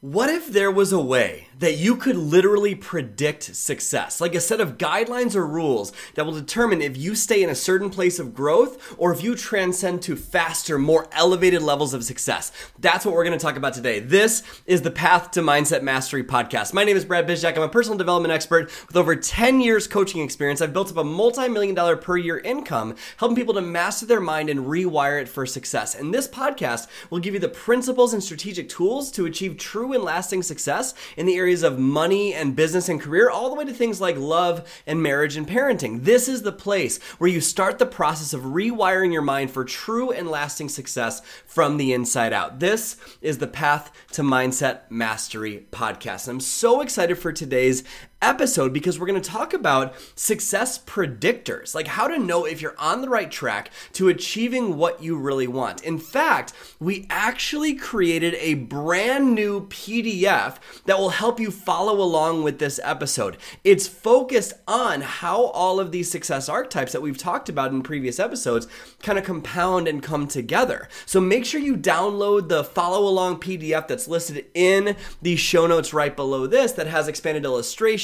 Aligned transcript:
What 0.00 0.30
if 0.30 0.46
there 0.46 0.70
was 0.70 0.92
a 0.92 1.00
way 1.00 1.48
that 1.58 1.76
you 1.76 1.96
could 1.96 2.14
literally 2.14 2.76
predict 2.76 3.56
success? 3.56 4.20
Like 4.20 4.36
a 4.36 4.40
set 4.40 4.60
of 4.60 4.78
guidelines 4.78 5.34
or 5.34 5.44
rules 5.44 5.92
that 6.14 6.24
will 6.24 6.34
determine 6.34 6.80
if 6.80 6.96
you 6.96 7.16
stay 7.16 7.42
in 7.42 7.50
a 7.50 7.56
certain 7.56 7.90
place 7.90 8.20
of 8.20 8.32
growth 8.32 8.94
or 8.96 9.12
if 9.12 9.24
you 9.24 9.34
transcend 9.34 10.02
to 10.02 10.14
faster, 10.14 10.78
more 10.78 11.08
elevated 11.10 11.62
levels 11.62 11.94
of 11.94 12.04
success. 12.04 12.52
That's 12.78 13.04
what 13.04 13.12
we're 13.12 13.24
going 13.24 13.36
to 13.36 13.44
talk 13.44 13.56
about 13.56 13.74
today. 13.74 13.98
This 13.98 14.44
is 14.66 14.82
the 14.82 14.92
Path 14.92 15.32
to 15.32 15.40
Mindset 15.40 15.82
Mastery 15.82 16.22
podcast. 16.22 16.72
My 16.72 16.84
name 16.84 16.96
is 16.96 17.04
Brad 17.04 17.26
Bizjack. 17.26 17.56
I'm 17.56 17.64
a 17.64 17.68
personal 17.68 17.98
development 17.98 18.30
expert 18.30 18.70
with 18.86 18.96
over 18.96 19.16
10 19.16 19.60
years 19.60 19.88
coaching 19.88 20.22
experience. 20.22 20.62
I've 20.62 20.72
built 20.72 20.92
up 20.92 20.98
a 20.98 21.02
multi 21.02 21.48
million 21.48 21.74
dollar 21.74 21.96
per 21.96 22.16
year 22.16 22.38
income, 22.38 22.94
helping 23.16 23.34
people 23.34 23.54
to 23.54 23.62
master 23.62 24.06
their 24.06 24.20
mind 24.20 24.48
and 24.48 24.60
rewire 24.60 25.20
it 25.20 25.28
for 25.28 25.44
success. 25.44 25.96
And 25.96 26.14
this 26.14 26.28
podcast 26.28 26.86
will 27.10 27.18
give 27.18 27.34
you 27.34 27.40
the 27.40 27.48
principles 27.48 28.14
and 28.14 28.22
strategic 28.22 28.68
tools 28.68 29.10
to 29.10 29.26
achieve 29.26 29.56
true 29.56 29.87
true 29.88 29.94
and 29.94 30.04
lasting 30.04 30.42
success 30.42 30.92
in 31.16 31.24
the 31.24 31.36
areas 31.36 31.62
of 31.62 31.78
money 31.78 32.34
and 32.34 32.54
business 32.54 32.90
and 32.90 33.00
career, 33.00 33.30
all 33.30 33.48
the 33.48 33.54
way 33.54 33.64
to 33.64 33.72
things 33.72 34.00
like 34.00 34.18
love 34.18 34.82
and 34.86 35.02
marriage 35.02 35.36
and 35.36 35.48
parenting. 35.48 36.04
This 36.04 36.28
is 36.28 36.42
the 36.42 36.52
place 36.52 37.02
where 37.16 37.30
you 37.30 37.40
start 37.40 37.78
the 37.78 37.86
process 37.86 38.34
of 38.34 38.42
rewiring 38.42 39.12
your 39.12 39.22
mind 39.22 39.50
for 39.50 39.64
true 39.64 40.10
and 40.10 40.28
lasting 40.28 40.68
success 40.68 41.22
from 41.46 41.78
the 41.78 41.94
inside 41.94 42.34
out. 42.34 42.60
This 42.60 42.96
is 43.22 43.38
the 43.38 43.46
Path 43.46 43.90
to 44.12 44.22
Mindset 44.22 44.80
Mastery 44.90 45.66
podcast. 45.70 46.28
I'm 46.28 46.40
so 46.40 46.82
excited 46.82 47.16
for 47.16 47.32
today's 47.32 47.82
episode 48.20 48.72
because 48.72 48.98
we're 48.98 49.06
going 49.06 49.20
to 49.20 49.30
talk 49.30 49.54
about 49.54 49.94
success 50.14 50.78
predictors, 50.78 51.74
like 51.74 51.86
how 51.86 52.08
to 52.08 52.18
know 52.18 52.44
if 52.44 52.60
you're 52.60 52.78
on 52.78 53.00
the 53.00 53.08
right 53.08 53.30
track 53.30 53.70
to 53.92 54.08
achieving 54.08 54.76
what 54.76 55.02
you 55.02 55.16
really 55.16 55.46
want. 55.46 55.82
In 55.82 55.98
fact, 55.98 56.52
we 56.80 57.06
actually 57.10 57.74
created 57.74 58.34
a 58.34 58.54
brand 58.54 59.34
new 59.34 59.66
PDF 59.68 60.56
that 60.86 60.98
will 60.98 61.10
help 61.10 61.38
you 61.38 61.50
follow 61.50 62.00
along 62.00 62.42
with 62.42 62.58
this 62.58 62.80
episode. 62.82 63.36
It's 63.64 63.86
focused 63.86 64.52
on 64.66 65.00
how 65.00 65.44
all 65.44 65.78
of 65.78 65.92
these 65.92 66.10
success 66.10 66.48
archetypes 66.48 66.92
that 66.92 67.02
we've 67.02 67.18
talked 67.18 67.48
about 67.48 67.70
in 67.70 67.82
previous 67.82 68.18
episodes 68.18 68.66
kind 69.02 69.18
of 69.18 69.24
compound 69.24 69.86
and 69.86 70.02
come 70.02 70.26
together. 70.26 70.88
So 71.06 71.20
make 71.20 71.44
sure 71.44 71.60
you 71.60 71.76
download 71.76 72.48
the 72.48 72.64
follow 72.64 73.08
along 73.08 73.40
PDF 73.40 73.86
that's 73.86 74.08
listed 74.08 74.46
in 74.54 74.96
the 75.22 75.36
show 75.36 75.66
notes 75.66 75.94
right 75.94 76.14
below 76.14 76.46
this 76.46 76.72
that 76.72 76.86
has 76.88 77.08
expanded 77.08 77.44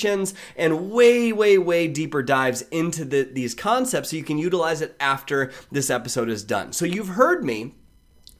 and 0.04 0.90
way, 0.90 1.32
way, 1.32 1.58
way 1.58 1.88
deeper 1.88 2.22
dives 2.22 2.62
into 2.70 3.04
the, 3.04 3.22
these 3.22 3.54
concepts 3.54 4.10
so 4.10 4.16
you 4.16 4.24
can 4.24 4.38
utilize 4.38 4.80
it 4.80 4.96
after 5.00 5.52
this 5.70 5.90
episode 5.90 6.28
is 6.28 6.44
done. 6.44 6.72
So 6.72 6.84
you've 6.84 7.08
heard 7.08 7.44
me 7.44 7.74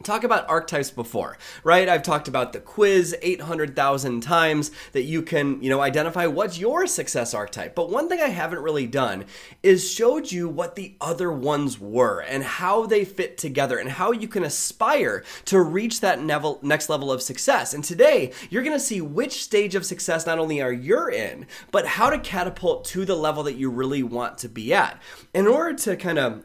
talk 0.05 0.24
about 0.24 0.48
archetypes 0.48 0.91
before, 0.91 1.36
right? 1.62 1.88
I've 1.88 2.02
talked 2.02 2.28
about 2.28 2.52
the 2.52 2.60
quiz 2.60 3.14
800,000 3.20 4.22
times 4.22 4.70
that 4.92 5.02
you 5.02 5.22
can, 5.22 5.62
you 5.62 5.70
know, 5.70 5.80
identify 5.80 6.27
what's 6.27 6.58
your 6.58 6.86
success 6.86 7.34
archetype. 7.34 7.74
But 7.74 7.91
one 7.91 8.08
thing 8.08 8.20
I 8.20 8.28
haven't 8.28 8.62
really 8.62 8.86
done 8.86 9.25
is 9.62 9.91
showed 9.91 10.32
you 10.32 10.48
what 10.48 10.75
the 10.77 10.94
other 11.00 11.30
ones 11.32 11.78
were 11.78 12.20
and 12.20 12.42
how 12.42 12.86
they 12.86 13.05
fit 13.05 13.36
together 13.36 13.78
and 13.78 13.91
how 13.91 14.12
you 14.12 14.28
can 14.28 14.44
aspire 14.44 15.22
to 15.47 15.60
reach 15.60 16.00
that 16.00 16.20
next 16.62 16.88
level 16.88 17.12
of 17.12 17.20
success. 17.22 17.75
And 17.75 17.82
today, 17.84 18.32
you're 18.50 18.62
going 18.62 18.77
to 18.77 18.80
see 18.80 19.00
which 19.00 19.42
stage 19.42 19.75
of 19.75 19.84
success 19.84 20.27
not 20.27 20.38
only 20.38 20.62
are 20.62 20.72
you 20.72 20.94
in, 21.08 21.47
but 21.70 21.86
how 21.86 22.10
to 22.10 22.19
catapult 22.19 22.84
to 22.84 23.05
the 23.05 23.16
level 23.16 23.42
that 23.42 23.56
you 23.56 23.70
really 23.70 24.02
want 24.02 24.38
to 24.38 24.48
be 24.48 24.72
at. 24.72 25.00
In 25.32 25.47
order 25.47 25.77
to 25.78 25.97
kind 25.97 26.19
of 26.19 26.44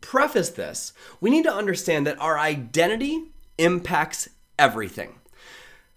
preface 0.00 0.50
this, 0.50 0.92
we 1.20 1.30
need 1.30 1.44
to 1.44 1.54
understand 1.54 2.06
that 2.06 2.20
our 2.20 2.38
identity 2.38 3.24
impacts 3.58 4.28
everything. 4.58 5.16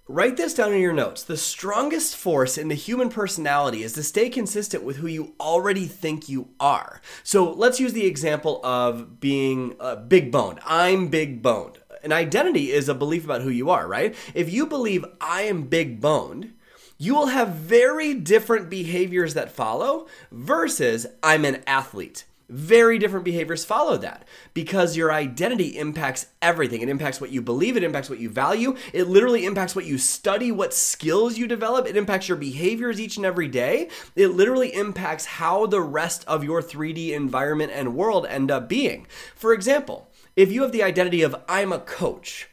Write 0.08 0.36
this 0.36 0.54
down 0.54 0.74
in 0.74 0.82
your 0.82 0.92
notes. 0.92 1.24
The 1.24 1.38
strongest 1.38 2.18
force 2.18 2.58
in 2.58 2.68
the 2.68 2.76
human 2.76 3.10
personality 3.10 3.84
is 3.84 3.94
to 3.94 4.04
stay 4.04 4.30
consistent 4.30 4.84
with 4.84 4.98
who 4.98 5.08
you 5.08 5.34
already 5.40 5.86
think 5.86 6.28
you 6.28 6.50
are. 6.60 7.02
So 7.24 7.50
let's 7.50 7.80
use 7.80 7.94
the 7.94 8.06
example 8.06 8.60
of 8.66 9.22
being 9.22 9.78
uh, 9.80 9.96
big 9.96 10.30
boned. 10.30 10.60
I'm 10.66 11.08
big 11.08 11.42
boned. 11.42 11.78
An 12.04 12.12
identity 12.12 12.74
is 12.74 12.90
a 12.90 12.94
belief 12.94 13.24
about 13.24 13.44
who 13.44 13.50
you 13.50 13.70
are, 13.70 13.88
right? 13.88 14.14
If 14.34 14.52
you 14.52 14.66
believe 14.66 15.06
I 15.22 15.44
am 15.44 15.68
big 15.68 16.02
boned, 16.02 16.54
you 16.98 17.16
will 17.16 17.28
have 17.28 17.56
very 17.56 18.14
different 18.14 18.70
behaviors 18.70 19.36
that 19.36 19.54
follow 19.54 20.08
versus 20.32 21.08
I'm 21.24 21.46
an 21.46 21.64
athlete. 21.66 22.26
Very 22.54 23.00
different 23.00 23.26
behaviors 23.26 23.66
follow 23.66 23.98
that 23.98 24.28
because 24.54 24.96
your 24.96 25.12
identity 25.12 25.76
impacts 25.76 26.28
everything. 26.40 26.82
It 26.82 26.90
impacts 26.90 27.20
what 27.20 27.32
you 27.32 27.42
believe, 27.42 27.76
it 27.76 27.84
impacts 27.84 28.12
what 28.12 28.20
you 28.20 28.30
value, 28.30 28.76
it 28.94 29.08
literally 29.08 29.44
impacts 29.44 29.76
what 29.76 29.86
you 29.86 29.98
study, 29.98 30.52
what 30.52 30.72
skills 30.72 31.36
you 31.36 31.48
develop, 31.48 31.88
it 31.88 31.98
impacts 31.98 32.30
your 32.30 32.38
behaviors 32.38 33.02
each 33.02 33.18
and 33.18 33.26
every 33.26 33.48
day. 33.48 33.90
It 34.16 34.28
literally 34.28 34.72
impacts 34.72 35.26
how 35.26 35.66
the 35.66 35.82
rest 35.82 36.24
of 36.28 36.44
your 36.44 36.62
3D 36.62 37.10
environment 37.10 37.72
and 37.74 37.96
world 37.96 38.28
end 38.28 38.52
up 38.52 38.70
being. 38.70 39.08
For 39.34 39.52
example, 39.52 40.12
if 40.36 40.52
you 40.52 40.62
have 40.62 40.72
the 40.72 40.84
identity 40.84 41.24
of 41.24 41.36
I'm 41.50 41.74
a 41.74 41.80
coach 41.80 42.50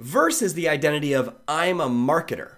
versus 0.00 0.54
the 0.54 0.68
identity 0.68 1.12
of 1.12 1.32
I'm 1.46 1.80
a 1.80 1.88
marketer, 1.88 2.56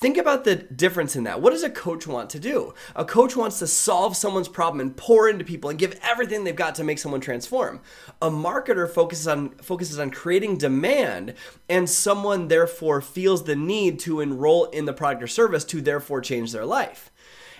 Think 0.00 0.16
about 0.16 0.44
the 0.44 0.54
difference 0.54 1.16
in 1.16 1.24
that. 1.24 1.40
What 1.40 1.50
does 1.50 1.64
a 1.64 1.70
coach 1.70 2.06
want 2.06 2.30
to 2.30 2.38
do? 2.38 2.72
A 2.94 3.04
coach 3.04 3.34
wants 3.34 3.58
to 3.58 3.66
solve 3.66 4.16
someone's 4.16 4.46
problem 4.46 4.80
and 4.80 4.96
pour 4.96 5.28
into 5.28 5.44
people 5.44 5.70
and 5.70 5.78
give 5.78 5.98
everything 6.04 6.44
they've 6.44 6.54
got 6.54 6.76
to 6.76 6.84
make 6.84 7.00
someone 7.00 7.20
transform. 7.20 7.80
A 8.22 8.30
marketer 8.30 8.88
focuses 8.88 9.26
on 9.26 9.50
focuses 9.56 9.98
on 9.98 10.12
creating 10.12 10.58
demand 10.58 11.34
and 11.68 11.90
someone 11.90 12.46
therefore 12.46 13.00
feels 13.00 13.42
the 13.42 13.56
need 13.56 13.98
to 14.00 14.20
enroll 14.20 14.66
in 14.66 14.84
the 14.84 14.92
product 14.92 15.22
or 15.22 15.26
service 15.26 15.64
to 15.64 15.80
therefore 15.80 16.20
change 16.20 16.52
their 16.52 16.66
life. 16.66 17.10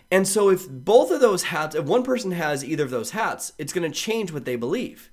And 0.09 0.27
so 0.27 0.49
if 0.49 0.69
both 0.69 1.11
of 1.11 1.21
those 1.21 1.45
hats, 1.45 1.75
if 1.75 1.87
one 1.87 2.05
person 2.05 2.31
has 2.31 2.65
either 2.65 2.85
of 2.85 2.91
those 2.91 3.11
hats, 3.11 3.53
it's 3.59 3.73
going 3.73 3.91
to 3.91 3.97
change 3.97 4.33
what 4.33 4.45
they 4.45 4.57
believe. 4.57 5.11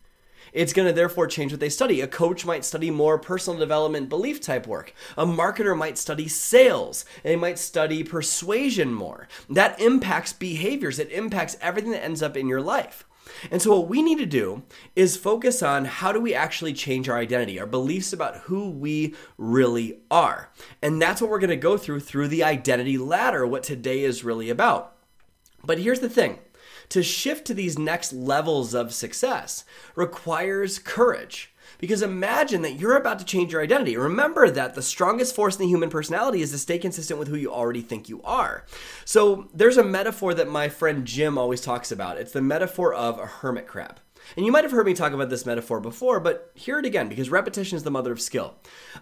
It's 0.56 0.72
going 0.72 0.88
to 0.88 0.94
therefore 0.94 1.28
change 1.28 1.52
what 1.52 1.60
they 1.60 1.70
study. 1.70 2.00
A 2.00 2.08
coach 2.08 2.46
might 2.46 2.64
study 2.64 2.90
more 2.90 3.20
personal 3.20 3.60
development 3.60 4.08
belief 4.08 4.40
type 4.40 4.66
work. 4.66 4.94
A 5.18 5.26
marketer 5.26 5.78
might 5.78 5.98
study 5.98 6.30
sales. 6.30 7.04
They 7.24 7.36
might 7.36 7.60
study 7.60 8.06
persuasion 8.06 8.94
more. 8.94 9.28
That 9.50 9.78
impacts 9.82 10.32
behaviors. 10.32 10.98
It 10.98 11.12
impacts 11.12 11.58
everything 11.60 11.92
that 11.92 12.06
ends 12.06 12.24
up 12.24 12.38
in 12.38 12.48
your 12.48 12.62
life. 12.62 13.06
And 13.52 13.62
so, 13.62 13.78
what 13.78 13.90
we 13.90 14.02
need 14.02 14.20
to 14.20 14.26
do 14.26 14.64
is 14.96 15.18
focus 15.18 15.62
on 15.62 15.84
how 15.86 16.14
do 16.14 16.22
we 16.22 16.34
actually 16.34 16.72
change 16.72 17.10
our 17.10 17.18
identity, 17.18 17.60
our 17.60 17.66
beliefs 17.66 18.14
about 18.14 18.38
who 18.44 18.70
we 18.70 19.14
really 19.38 20.00
are. 20.10 20.52
And 20.82 21.02
that's 21.02 21.22
what 21.22 21.30
we're 21.30 21.40
going 21.40 21.50
to 21.50 21.58
go 21.58 21.76
through 21.76 22.00
through 22.00 22.30
the 22.30 22.46
identity 22.46 22.98
ladder, 22.98 23.46
what 23.46 23.64
today 23.64 24.06
is 24.06 24.24
really 24.24 24.50
about. 24.50 24.96
But 25.66 25.80
here's 25.80 26.00
the 26.00 26.10
thing 26.10 26.40
to 26.90 27.04
shift 27.04 27.46
to 27.48 27.54
these 27.54 27.78
next 27.78 28.14
levels 28.14 28.74
of 28.74 28.94
success 28.94 29.66
requires 29.96 30.80
courage. 30.80 31.52
Because 31.78 32.02
imagine 32.02 32.62
that 32.62 32.80
you're 32.80 32.96
about 32.96 33.20
to 33.20 33.26
change 33.26 33.52
your 33.52 33.62
identity. 33.62 33.98
Remember 33.98 34.50
that 34.50 34.76
the 34.76 34.82
strongest 34.82 35.36
force 35.36 35.56
in 35.56 35.62
the 35.62 35.68
human 35.68 35.90
personality 35.90 36.42
is 36.42 36.52
to 36.52 36.58
stay 36.58 36.78
consistent 36.78 37.20
with 37.20 37.28
who 37.28 37.36
you 37.36 37.52
already 37.52 37.82
think 37.82 38.08
you 38.08 38.22
are. 38.24 38.64
So 39.04 39.50
there's 39.54 39.78
a 39.78 39.84
metaphor 39.84 40.34
that 40.36 40.48
my 40.48 40.70
friend 40.70 41.06
Jim 41.06 41.38
always 41.38 41.62
talks 41.62 41.92
about. 41.92 42.18
It's 42.18 42.32
the 42.32 42.42
metaphor 42.42 42.94
of 42.94 43.20
a 43.20 43.26
hermit 43.26 43.68
crab. 43.68 44.00
And 44.36 44.46
you 44.46 44.52
might 44.52 44.64
have 44.64 44.72
heard 44.72 44.86
me 44.86 44.94
talk 44.94 45.14
about 45.14 45.30
this 45.30 45.46
metaphor 45.46 45.80
before, 45.80 46.20
but 46.20 46.52
hear 46.56 46.80
it 46.80 46.86
again 46.86 47.10
because 47.10 47.30
repetition 47.30 47.76
is 47.76 47.84
the 47.84 47.92
mother 47.92 48.12
of 48.12 48.22
skill. 48.22 48.56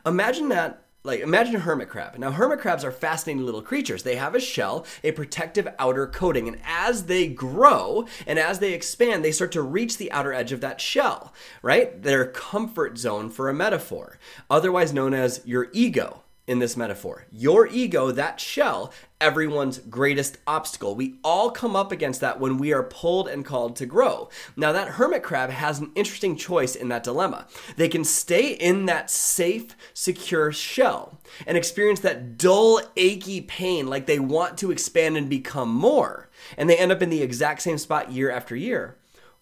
Imagine 0.05 0.49
that 0.49 0.83
like 1.03 1.19
imagine 1.19 1.55
a 1.55 1.59
hermit 1.59 1.89
crab. 1.89 2.17
Now 2.17 2.31
hermit 2.31 2.59
crabs 2.59 2.83
are 2.83 2.91
fascinating 2.91 3.45
little 3.45 3.61
creatures. 3.61 4.03
They 4.03 4.15
have 4.15 4.35
a 4.35 4.39
shell, 4.39 4.85
a 5.03 5.11
protective 5.11 5.67
outer 5.77 6.07
coating, 6.07 6.47
and 6.47 6.59
as 6.65 7.05
they 7.05 7.27
grow 7.27 8.07
and 8.25 8.39
as 8.39 8.59
they 8.59 8.73
expand, 8.73 9.23
they 9.23 9.31
start 9.31 9.51
to 9.53 9.61
reach 9.61 9.97
the 9.97 10.11
outer 10.11 10.33
edge 10.33 10.51
of 10.51 10.61
that 10.61 10.79
shell, 10.79 11.33
right? 11.61 12.01
Their 12.01 12.25
comfort 12.25 12.97
zone 12.97 13.29
for 13.29 13.49
a 13.49 13.53
metaphor, 13.53 14.17
otherwise 14.49 14.93
known 14.93 15.13
as 15.13 15.41
your 15.45 15.67
ego 15.73 16.22
in 16.45 16.59
this 16.59 16.75
metaphor. 16.75 17.25
Your 17.31 17.67
ego, 17.67 18.11
that 18.11 18.39
shell, 18.39 18.93
everyone's 19.21 19.77
greatest 19.79 20.37
obstacle. 20.45 20.93
We 20.93 21.15
all 21.23 21.49
come 21.51 21.75
up 21.75 21.91
against 21.91 22.19
that 22.21 22.39
when 22.39 22.57
we 22.57 22.73
are 22.73 22.83
pulled 22.83 23.29
and 23.29 23.45
called 23.45 23.77
to 23.77 23.85
grow. 23.85 24.29
Now, 24.57 24.73
that 24.73 24.89
hermit 24.89 25.23
crab 25.23 25.49
has 25.49 25.79
an 25.79 25.91
interesting 25.95 26.35
choice 26.35 26.75
in 26.75 26.89
that 26.89 27.03
dilemma. 27.03 27.47
They 27.77 27.87
can 27.87 28.03
stay 28.03 28.53
in 28.53 28.85
that 28.87 29.09
safe, 29.09 29.75
secure 29.93 30.51
shell 30.51 31.19
and 31.47 31.57
experience 31.57 32.01
that 32.01 32.37
dull, 32.37 32.81
achy 32.97 33.39
pain 33.41 33.87
like 33.87 34.05
they 34.05 34.19
want 34.19 34.57
to 34.57 34.71
expand 34.71 35.15
and 35.15 35.29
become 35.29 35.69
more. 35.69 36.29
And 36.57 36.69
they 36.69 36.77
end 36.77 36.91
up 36.91 37.01
in 37.01 37.09
the 37.09 37.21
exact 37.21 37.61
same 37.61 37.77
spot 37.77 38.11
year 38.11 38.29
after 38.29 38.55
year. 38.55 38.97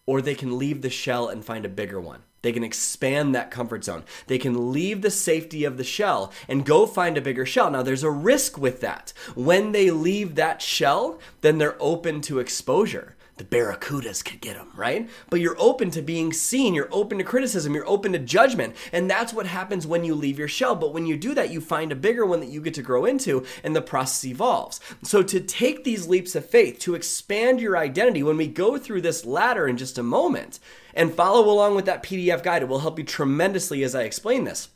Or 0.06 0.22
they 0.22 0.36
can 0.36 0.58
leave 0.58 0.82
the 0.82 0.90
shell 0.90 1.30
and 1.30 1.46
find 1.46 1.66
a 1.66 1.70
bigger 1.70 2.00
one. 2.00 2.24
They 2.42 2.52
can 2.52 2.64
expand 2.64 3.36
that 3.36 3.52
comfort 3.52 3.84
zone. 3.84 4.04
They 4.28 4.38
can 4.38 4.72
leave 4.72 5.02
the 5.02 5.12
safety 5.12 5.64
of 5.64 5.78
the 5.78 5.84
shell 5.84 6.32
and 6.48 6.66
go 6.66 6.86
find 6.86 7.18
a 7.18 7.22
bigger 7.22 7.46
shell. 7.46 7.70
Now, 7.72 7.84
there's 7.84 8.04
a 8.04 8.12
risk 8.12 8.58
with 8.58 8.82
that. 8.82 9.14
When 9.36 9.72
they 9.72 9.92
leave 9.92 10.36
that 10.36 10.62
shell, 10.62 11.20
then 11.42 11.58
they're 11.58 11.78
open 11.80 12.22
to 12.22 12.40
exposure. 12.40 13.16
The 13.38 13.44
barracudas 13.44 14.24
could 14.24 14.42
get 14.42 14.56
them, 14.56 14.72
right? 14.76 15.10
But 15.30 15.40
you're 15.40 15.60
open 15.60 15.90
to 15.92 16.02
being 16.02 16.34
seen, 16.34 16.74
you're 16.74 16.90
open 16.92 17.18
to 17.18 17.24
criticism, 17.24 17.74
you're 17.74 17.88
open 17.88 18.12
to 18.12 18.20
judgment. 18.20 18.76
And 18.92 19.10
that's 19.10 19.34
what 19.34 19.48
happens 19.48 19.88
when 19.88 20.04
you 20.04 20.16
leave 20.16 20.38
your 20.38 20.48
shell. 20.48 20.76
But 20.76 20.94
when 20.94 21.06
you 21.06 21.18
do 21.18 21.34
that, 21.34 21.52
you 21.52 21.62
find 21.62 21.92
a 21.92 21.96
bigger 21.96 22.26
one 22.26 22.40
that 22.42 22.50
you 22.50 22.62
get 22.62 22.74
to 22.76 22.82
grow 22.82 23.06
into, 23.06 23.46
and 23.64 23.76
the 23.76 23.82
process 23.82 24.26
evolves. 24.26 24.80
So 25.04 25.24
to 25.24 25.40
take 25.40 25.84
these 25.84 26.08
leaps 26.08 26.36
of 26.36 26.46
faith, 26.46 26.80
to 26.80 26.96
expand 26.96 27.62
your 27.62 27.78
identity, 27.78 28.24
when 28.24 28.38
we 28.38 28.48
go 28.48 28.78
through 28.78 29.02
this 29.02 29.26
ladder 29.26 29.68
in 29.68 29.78
just 29.78 29.98
a 29.98 30.04
moment, 30.04 30.60
and 30.94 31.14
follow 31.14 31.50
along 31.50 31.76
with 31.76 31.86
that 31.86 32.04
PDF 32.04 32.44
guide, 32.44 32.64
it 32.64 32.68
will 32.68 32.80
help 32.80 33.00
you 33.00 33.06
tremendously 33.06 33.84
as 33.84 33.96
I 33.96 34.04
explain 34.04 34.44
this 34.44 34.70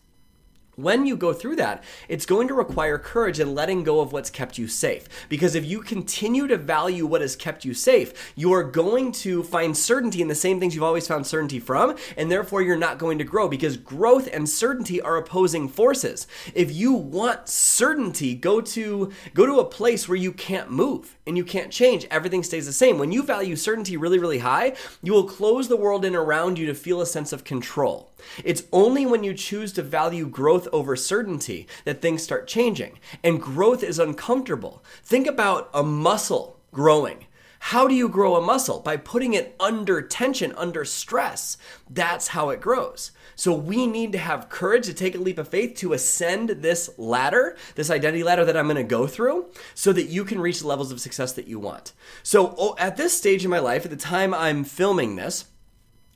when 0.76 1.06
you 1.06 1.16
go 1.16 1.34
through 1.34 1.56
that, 1.58 1.84
it's 2.08 2.26
going 2.26 2.48
to 2.48 2.54
require 2.54 2.98
courage 2.98 3.40
and 3.40 3.56
letting 3.56 3.84
go 3.84 4.00
of 4.00 4.12
what's 4.12 4.30
kept 4.30 4.58
you 4.58 4.68
safe. 4.68 5.08
Because 5.30 5.56
if 5.56 5.66
you 5.66 5.82
continue 5.82 6.48
to 6.48 6.58
value 6.58 7.06
what 7.06 7.22
has 7.22 7.36
kept 7.36 7.66
you 7.66 7.74
safe, 7.74 8.34
you 8.36 8.54
are 8.54 8.64
going 8.64 9.12
to 9.14 9.44
find 9.44 9.76
certainty 9.78 10.22
in 10.22 10.28
the 10.28 10.36
same 10.36 10.60
things 10.60 10.76
you've 10.76 10.84
always 10.84 11.08
found 11.08 11.26
certainty 11.26 11.60
from, 11.60 11.96
and 12.18 12.32
therefore 12.32 12.62
you're 12.62 12.76
not 12.76 12.98
going 12.98 13.18
to 13.18 13.24
grow 13.24 13.48
because 13.48 13.78
growth 13.78 14.28
and 14.32 14.50
certainty 14.50 15.02
are 15.02 15.18
opposing 15.18 15.68
forces. 15.68 16.28
If 16.54 16.72
you 16.72 16.94
want 16.94 17.48
certainty, 17.48 18.36
go 18.36 18.62
to 18.62 19.12
go 19.34 19.46
to 19.46 19.60
a 19.60 19.66
place 19.66 20.08
where 20.08 20.18
you 20.18 20.32
can't 20.32 20.72
move 20.72 21.18
and 21.26 21.38
you 21.38 21.44
can't 21.44 21.72
change. 21.72 22.06
Everything 22.12 22.44
stays 22.44 22.66
the 22.66 22.74
same. 22.74 22.98
When 22.98 23.12
you 23.12 23.24
value 23.24 23.56
certainty 23.56 23.98
really, 23.98 24.20
really 24.20 24.40
high, 24.40 24.76
you 25.02 25.14
will 25.14 25.28
close 25.28 25.68
the 25.68 25.78
world 25.78 26.06
in 26.06 26.16
around 26.16 26.60
you 26.60 26.66
to 26.68 26.76
feel 26.76 27.02
a 27.02 27.06
sense 27.06 27.34
of 27.34 27.44
control. 27.44 28.12
It's 28.44 28.64
only 28.72 29.06
when 29.06 29.24
you 29.24 29.34
choose 29.34 29.72
to 29.74 29.82
value 29.82 30.28
growth 30.28 30.68
over 30.72 30.96
certainty 30.96 31.68
that 31.84 32.02
things 32.02 32.24
start 32.24 32.48
changing. 32.48 33.00
And 33.24 33.42
growth 33.42 33.84
is 33.84 34.00
uncomfortable. 34.00 34.84
Think 35.04 35.28
about 35.28 35.70
a 35.74 35.84
muscle 35.84 36.60
growing. 36.72 37.26
How 37.60 37.88
do 37.88 37.96
you 37.96 38.10
grow 38.10 38.36
a 38.36 38.46
muscle? 38.46 38.80
By 38.80 38.98
putting 38.98 39.34
it 39.34 39.56
under 39.60 40.02
tension, 40.02 40.54
under 40.56 40.86
stress. 40.86 41.58
That's 41.90 42.28
how 42.28 42.50
it 42.50 42.62
grows. 42.62 43.12
So 43.36 43.54
we 43.54 43.88
need 43.88 44.12
to 44.12 44.20
have 44.20 44.50
courage 44.50 44.86
to 44.86 44.94
take 44.94 45.16
a 45.16 45.20
leap 45.20 45.40
of 45.40 45.48
faith 45.48 45.76
to 45.78 45.94
ascend 45.94 46.50
this 46.50 46.92
ladder, 46.98 47.58
this 47.74 47.90
identity 47.90 48.24
ladder 48.24 48.46
that 48.46 48.56
I'm 48.56 48.68
going 48.68 48.76
to 48.76 48.84
go 48.84 49.08
through, 49.08 49.48
so 49.74 49.92
that 49.94 50.10
you 50.10 50.24
can 50.26 50.40
reach 50.40 50.60
the 50.60 50.68
levels 50.68 50.92
of 50.92 51.02
success 51.02 51.34
that 51.34 51.48
you 51.48 51.60
want. 51.60 51.94
So 52.22 52.54
oh, 52.58 52.76
at 52.78 52.98
this 52.98 53.18
stage 53.18 53.44
in 53.44 53.50
my 53.50 53.60
life, 53.60 53.84
at 53.84 53.92
the 53.92 53.98
time 53.98 54.34
I'm 54.34 54.64
filming 54.64 55.16
this, 55.16 55.46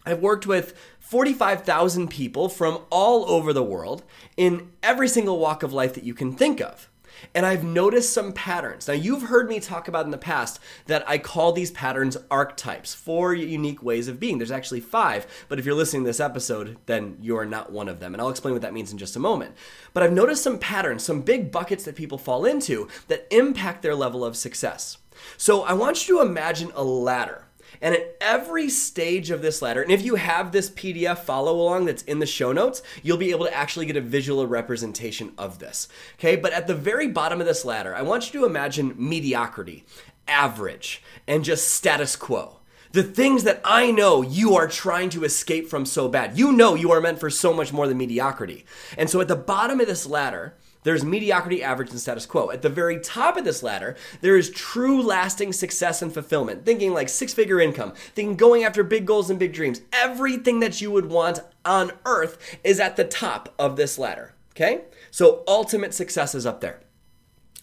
I've 0.05 0.19
worked 0.19 0.47
with 0.47 0.73
45,000 1.09 2.07
people 2.07 2.49
from 2.49 2.77
all 2.91 3.27
over 3.31 3.51
the 3.51 3.63
world 3.63 4.03
in 4.37 4.69
every 4.83 5.07
single 5.07 5.39
walk 5.39 5.63
of 5.63 5.73
life 5.73 5.95
that 5.95 6.03
you 6.03 6.13
can 6.13 6.31
think 6.31 6.61
of. 6.61 6.87
And 7.33 7.47
I've 7.47 7.63
noticed 7.63 8.13
some 8.13 8.31
patterns. 8.31 8.87
Now, 8.87 8.93
you've 8.93 9.23
heard 9.23 9.49
me 9.49 9.59
talk 9.59 9.87
about 9.87 10.05
in 10.05 10.11
the 10.11 10.19
past 10.19 10.59
that 10.85 11.03
I 11.09 11.17
call 11.17 11.51
these 11.51 11.71
patterns 11.71 12.15
archetypes, 12.29 12.93
four 12.93 13.33
unique 13.33 13.81
ways 13.81 14.07
of 14.07 14.19
being. 14.19 14.37
There's 14.37 14.51
actually 14.51 14.81
five, 14.81 15.25
but 15.47 15.57
if 15.57 15.65
you're 15.65 15.73
listening 15.73 16.03
to 16.03 16.09
this 16.09 16.19
episode, 16.19 16.77
then 16.85 17.17
you 17.19 17.35
are 17.37 17.45
not 17.45 17.71
one 17.71 17.89
of 17.89 17.99
them. 17.99 18.13
And 18.13 18.21
I'll 18.21 18.29
explain 18.29 18.53
what 18.53 18.61
that 18.61 18.75
means 18.75 18.91
in 18.91 18.99
just 18.99 19.15
a 19.15 19.19
moment. 19.19 19.55
But 19.95 20.03
I've 20.03 20.13
noticed 20.13 20.43
some 20.43 20.59
patterns, 20.59 21.03
some 21.03 21.21
big 21.21 21.51
buckets 21.51 21.85
that 21.85 21.95
people 21.95 22.19
fall 22.19 22.45
into 22.45 22.87
that 23.07 23.25
impact 23.31 23.81
their 23.81 23.95
level 23.95 24.23
of 24.23 24.37
success. 24.37 24.99
So 25.37 25.63
I 25.63 25.73
want 25.73 26.07
you 26.07 26.17
to 26.17 26.21
imagine 26.21 26.71
a 26.75 26.83
ladder. 26.83 27.48
And 27.81 27.95
at 27.95 28.15
every 28.19 28.69
stage 28.69 29.31
of 29.31 29.41
this 29.41 29.61
ladder, 29.61 29.81
and 29.81 29.91
if 29.91 30.03
you 30.03 30.15
have 30.15 30.51
this 30.51 30.69
PDF 30.69 31.19
follow 31.19 31.53
along 31.53 31.85
that's 31.85 32.03
in 32.03 32.19
the 32.19 32.25
show 32.25 32.51
notes, 32.51 32.81
you'll 33.03 33.17
be 33.17 33.31
able 33.31 33.45
to 33.45 33.53
actually 33.53 33.85
get 33.85 33.97
a 33.97 34.01
visual 34.01 34.45
representation 34.47 35.33
of 35.37 35.59
this. 35.59 35.87
Okay, 36.15 36.35
but 36.35 36.53
at 36.53 36.67
the 36.67 36.75
very 36.75 37.07
bottom 37.07 37.39
of 37.39 37.47
this 37.47 37.65
ladder, 37.65 37.95
I 37.95 38.01
want 38.01 38.33
you 38.33 38.39
to 38.41 38.45
imagine 38.45 38.95
mediocrity, 38.97 39.85
average, 40.27 41.01
and 41.27 41.43
just 41.43 41.71
status 41.71 42.15
quo 42.15 42.59
the 42.91 43.03
things 43.03 43.43
that 43.43 43.61
I 43.63 43.91
know 43.91 44.21
you 44.21 44.55
are 44.55 44.67
trying 44.67 45.09
to 45.11 45.23
escape 45.23 45.67
from 45.67 45.85
so 45.85 46.07
bad. 46.07 46.37
You 46.37 46.51
know 46.51 46.75
you 46.75 46.91
are 46.91 47.01
meant 47.01 47.19
for 47.19 47.29
so 47.29 47.53
much 47.53 47.71
more 47.71 47.87
than 47.87 47.97
mediocrity. 47.97 48.65
And 48.97 49.09
so 49.09 49.21
at 49.21 49.27
the 49.27 49.35
bottom 49.35 49.79
of 49.79 49.87
this 49.87 50.07
ladder, 50.07 50.55
there's 50.83 51.03
mediocrity, 51.03 51.61
average, 51.61 51.89
and 51.89 51.99
status 51.99 52.25
quo. 52.25 52.51
At 52.51 52.61
the 52.61 52.69
very 52.69 52.99
top 52.99 53.37
of 53.37 53.43
this 53.43 53.61
ladder, 53.61 53.95
there 54.21 54.37
is 54.37 54.49
true 54.49 55.01
lasting 55.01 55.53
success 55.53 56.01
and 56.01 56.13
fulfillment. 56.13 56.65
Thinking 56.65 56.93
like 56.93 57.09
six 57.09 57.33
figure 57.33 57.59
income, 57.59 57.93
thinking 58.15 58.37
going 58.37 58.63
after 58.63 58.83
big 58.83 59.05
goals 59.05 59.29
and 59.29 59.37
big 59.37 59.53
dreams. 59.53 59.81
Everything 59.91 60.61
that 60.61 60.79
you 60.79 60.91
would 60.91 61.07
want 61.07 61.39
on 61.65 61.91
earth 62.05 62.59
is 62.63 62.79
at 62.79 62.95
the 62.95 63.03
top 63.03 63.53
of 63.59 63.75
this 63.75 63.97
ladder. 63.99 64.33
Okay? 64.51 64.81
So 65.11 65.43
ultimate 65.47 65.93
success 65.93 66.33
is 66.33 66.45
up 66.45 66.61
there. 66.61 66.79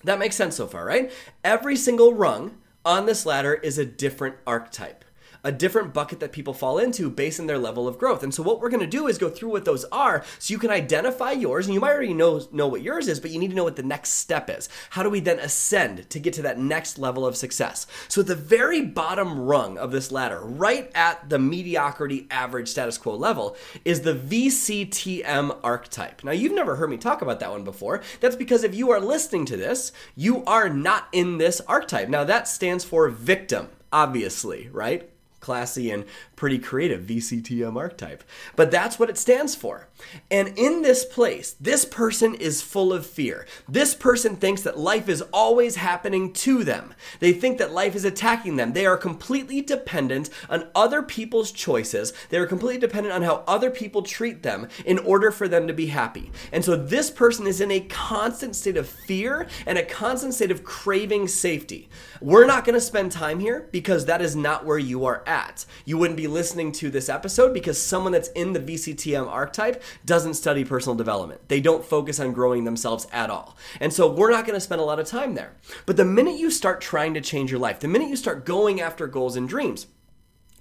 That 0.04 0.18
makes 0.18 0.36
sense 0.36 0.56
so 0.56 0.66
far, 0.66 0.84
right? 0.84 1.10
Every 1.42 1.76
single 1.76 2.12
rung 2.12 2.58
on 2.84 3.06
this 3.06 3.24
ladder 3.24 3.54
is 3.54 3.78
a 3.78 3.86
different 3.86 4.36
archetype 4.46 5.05
a 5.46 5.52
different 5.52 5.94
bucket 5.94 6.18
that 6.18 6.32
people 6.32 6.52
fall 6.52 6.76
into 6.76 7.08
based 7.08 7.38
on 7.38 7.46
their 7.46 7.56
level 7.56 7.86
of 7.86 7.98
growth. 7.98 8.24
And 8.24 8.34
so 8.34 8.42
what 8.42 8.60
we're 8.60 8.68
going 8.68 8.80
to 8.80 8.86
do 8.86 9.06
is 9.06 9.16
go 9.16 9.30
through 9.30 9.50
what 9.50 9.64
those 9.64 9.84
are 9.86 10.24
so 10.40 10.52
you 10.52 10.58
can 10.58 10.70
identify 10.70 11.30
yours 11.30 11.66
and 11.66 11.74
you 11.74 11.78
might 11.80 11.92
already 11.92 12.14
know 12.14 12.42
know 12.50 12.66
what 12.66 12.82
yours 12.82 13.06
is, 13.06 13.20
but 13.20 13.30
you 13.30 13.38
need 13.38 13.50
to 13.50 13.54
know 13.54 13.62
what 13.62 13.76
the 13.76 13.82
next 13.84 14.14
step 14.14 14.50
is. 14.50 14.68
How 14.90 15.04
do 15.04 15.08
we 15.08 15.20
then 15.20 15.38
ascend 15.38 16.10
to 16.10 16.18
get 16.18 16.34
to 16.34 16.42
that 16.42 16.58
next 16.58 16.98
level 16.98 17.24
of 17.24 17.36
success? 17.36 17.86
So 18.08 18.22
at 18.22 18.26
the 18.26 18.34
very 18.34 18.82
bottom 18.82 19.38
rung 19.38 19.78
of 19.78 19.92
this 19.92 20.10
ladder, 20.10 20.40
right 20.40 20.90
at 20.96 21.30
the 21.30 21.38
mediocrity 21.38 22.26
average 22.28 22.68
status 22.68 22.98
quo 22.98 23.14
level 23.14 23.56
is 23.84 24.00
the 24.00 24.14
VCTM 24.14 25.60
archetype. 25.62 26.24
Now 26.24 26.32
you've 26.32 26.54
never 26.54 26.74
heard 26.74 26.90
me 26.90 26.96
talk 26.96 27.22
about 27.22 27.38
that 27.38 27.52
one 27.52 27.62
before. 27.62 28.02
That's 28.18 28.34
because 28.34 28.64
if 28.64 28.74
you 28.74 28.90
are 28.90 29.00
listening 29.00 29.46
to 29.46 29.56
this, 29.56 29.92
you 30.16 30.42
are 30.44 30.68
not 30.68 31.06
in 31.12 31.38
this 31.38 31.60
archetype. 31.68 32.08
Now 32.08 32.24
that 32.24 32.48
stands 32.48 32.84
for 32.84 33.08
victim 33.08 33.68
obviously, 33.92 34.68
right? 34.72 35.08
Classy 35.46 35.92
and 35.92 36.04
pretty 36.34 36.58
creative 36.58 37.02
VCTM 37.02 37.76
archetype. 37.76 38.24
But 38.56 38.72
that's 38.72 38.98
what 38.98 39.08
it 39.08 39.16
stands 39.16 39.54
for. 39.54 39.86
And 40.28 40.48
in 40.58 40.82
this 40.82 41.04
place, 41.04 41.52
this 41.60 41.84
person 41.84 42.34
is 42.34 42.62
full 42.62 42.92
of 42.92 43.06
fear. 43.06 43.46
This 43.68 43.94
person 43.94 44.34
thinks 44.34 44.62
that 44.62 44.76
life 44.76 45.08
is 45.08 45.22
always 45.32 45.76
happening 45.76 46.32
to 46.32 46.64
them. 46.64 46.94
They 47.20 47.32
think 47.32 47.58
that 47.58 47.72
life 47.72 47.94
is 47.94 48.04
attacking 48.04 48.56
them. 48.56 48.72
They 48.72 48.86
are 48.86 48.96
completely 48.96 49.62
dependent 49.62 50.30
on 50.50 50.68
other 50.74 51.00
people's 51.00 51.52
choices. 51.52 52.12
They 52.30 52.38
are 52.38 52.46
completely 52.46 52.80
dependent 52.80 53.14
on 53.14 53.22
how 53.22 53.44
other 53.46 53.70
people 53.70 54.02
treat 54.02 54.42
them 54.42 54.68
in 54.84 54.98
order 54.98 55.30
for 55.30 55.46
them 55.46 55.68
to 55.68 55.72
be 55.72 55.86
happy. 55.86 56.32
And 56.50 56.64
so 56.64 56.74
this 56.74 57.08
person 57.08 57.46
is 57.46 57.60
in 57.60 57.70
a 57.70 57.80
constant 57.80 58.56
state 58.56 58.76
of 58.76 58.88
fear 58.88 59.46
and 59.64 59.78
a 59.78 59.84
constant 59.84 60.34
state 60.34 60.50
of 60.50 60.64
craving 60.64 61.28
safety. 61.28 61.88
We're 62.20 62.46
not 62.46 62.64
going 62.64 62.74
to 62.74 62.80
spend 62.80 63.12
time 63.12 63.38
here 63.38 63.68
because 63.70 64.06
that 64.06 64.20
is 64.20 64.34
not 64.34 64.66
where 64.66 64.78
you 64.78 65.04
are 65.04 65.22
at. 65.24 65.35
You 65.84 65.98
wouldn't 65.98 66.16
be 66.16 66.26
listening 66.26 66.72
to 66.72 66.90
this 66.90 67.08
episode 67.08 67.52
because 67.52 67.80
someone 67.80 68.12
that's 68.12 68.28
in 68.28 68.52
the 68.52 68.60
VCTM 68.60 69.28
archetype 69.28 69.82
doesn't 70.04 70.34
study 70.34 70.64
personal 70.64 70.96
development. 70.96 71.48
They 71.48 71.60
don't 71.60 71.84
focus 71.84 72.20
on 72.20 72.32
growing 72.32 72.64
themselves 72.64 73.06
at 73.12 73.30
all. 73.30 73.56
And 73.80 73.92
so 73.92 74.10
we're 74.10 74.30
not 74.30 74.46
going 74.46 74.56
to 74.56 74.60
spend 74.60 74.80
a 74.80 74.84
lot 74.84 74.98
of 74.98 75.06
time 75.06 75.34
there. 75.34 75.52
But 75.84 75.96
the 75.96 76.04
minute 76.04 76.38
you 76.38 76.50
start 76.50 76.80
trying 76.80 77.14
to 77.14 77.20
change 77.20 77.50
your 77.50 77.60
life, 77.60 77.80
the 77.80 77.88
minute 77.88 78.08
you 78.08 78.16
start 78.16 78.46
going 78.46 78.80
after 78.80 79.06
goals 79.06 79.36
and 79.36 79.48
dreams, 79.48 79.86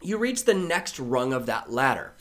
you 0.01 0.17
reach 0.17 0.45
the 0.45 0.53
next 0.53 1.00
rung 1.00 1.33
of 1.33 1.45
that 1.45 1.71
ladder. 1.71 2.13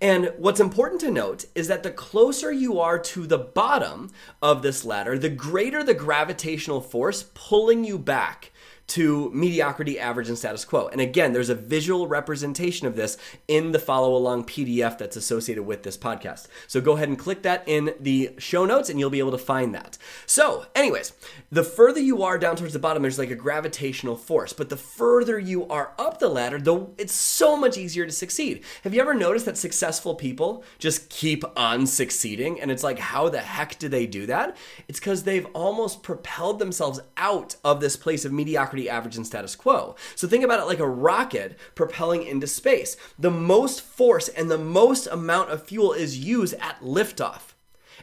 And 0.00 0.32
what's 0.36 0.60
important 0.60 1.00
to 1.02 1.10
note 1.10 1.44
is 1.54 1.68
that 1.68 1.82
the 1.82 1.90
closer 1.90 2.52
you 2.52 2.80
are 2.80 2.98
to 2.98 3.26
the 3.26 3.38
bottom 3.38 4.10
of 4.42 4.62
this 4.62 4.84
ladder, 4.84 5.18
the 5.18 5.28
greater 5.28 5.82
the 5.82 5.94
gravitational 5.94 6.80
force 6.80 7.30
pulling 7.34 7.84
you 7.84 7.98
back 7.98 8.50
to 8.90 9.30
mediocrity, 9.32 10.00
average, 10.00 10.28
and 10.28 10.36
status 10.36 10.64
quo. 10.64 10.88
And 10.88 11.00
again, 11.00 11.32
there's 11.32 11.48
a 11.48 11.54
visual 11.54 12.08
representation 12.08 12.88
of 12.88 12.96
this 12.96 13.16
in 13.46 13.70
the 13.70 13.78
follow 13.78 14.16
along 14.16 14.46
PDF 14.46 14.98
that's 14.98 15.16
associated 15.16 15.62
with 15.62 15.84
this 15.84 15.96
podcast. 15.96 16.48
So 16.66 16.80
go 16.80 16.96
ahead 16.96 17.08
and 17.08 17.18
click 17.18 17.42
that 17.42 17.62
in 17.66 17.94
the 18.00 18.34
show 18.38 18.66
notes 18.66 18.90
and 18.90 18.98
you'll 18.98 19.08
be 19.08 19.20
able 19.20 19.30
to 19.30 19.38
find 19.38 19.72
that. 19.76 19.96
So, 20.26 20.66
anyways, 20.74 21.12
the 21.52 21.62
further 21.62 22.00
you 22.00 22.24
are 22.24 22.36
down 22.36 22.56
towards 22.56 22.72
the 22.72 22.80
bottom, 22.80 23.02
there's 23.02 23.18
like 23.18 23.30
a 23.30 23.36
gravitational 23.36 24.16
force. 24.16 24.52
But 24.52 24.70
the 24.70 24.76
further 24.76 25.38
you 25.38 25.68
are 25.68 25.92
up 25.96 26.18
the 26.18 26.28
ladder, 26.28 26.58
though, 26.58 26.92
it's 26.98 27.14
so 27.14 27.56
much 27.56 27.78
easier 27.78 28.06
to 28.06 28.12
succeed. 28.12 28.64
Have 28.82 28.92
you 28.92 29.00
ever 29.00 29.14
noticed 29.14 29.46
that 29.46 29.56
successful 29.56 30.16
people 30.16 30.64
just 30.80 31.08
keep 31.10 31.44
on 31.56 31.86
succeeding? 31.86 32.60
And 32.60 32.72
it's 32.72 32.82
like, 32.82 32.98
how 32.98 33.28
the 33.28 33.38
heck 33.38 33.78
do 33.78 33.88
they 33.88 34.06
do 34.06 34.26
that? 34.26 34.56
It's 34.88 34.98
because 34.98 35.22
they've 35.22 35.46
almost 35.54 36.02
propelled 36.02 36.58
themselves 36.58 36.98
out 37.16 37.54
of 37.62 37.80
this 37.80 37.96
place 37.96 38.24
of 38.24 38.32
mediocrity 38.32 38.79
average, 38.88 39.16
and 39.16 39.26
status 39.26 39.56
quo. 39.56 39.96
So 40.14 40.26
think 40.26 40.44
about 40.44 40.60
it 40.60 40.66
like 40.66 40.78
a 40.78 40.88
rocket 40.88 41.58
propelling 41.74 42.22
into 42.22 42.46
space. 42.46 42.96
The 43.18 43.30
most 43.30 43.82
force 43.82 44.28
and 44.28 44.50
the 44.50 44.58
most 44.58 45.06
amount 45.06 45.50
of 45.50 45.64
fuel 45.64 45.92
is 45.92 46.18
used 46.18 46.54
at 46.54 46.80
liftoff. 46.80 47.52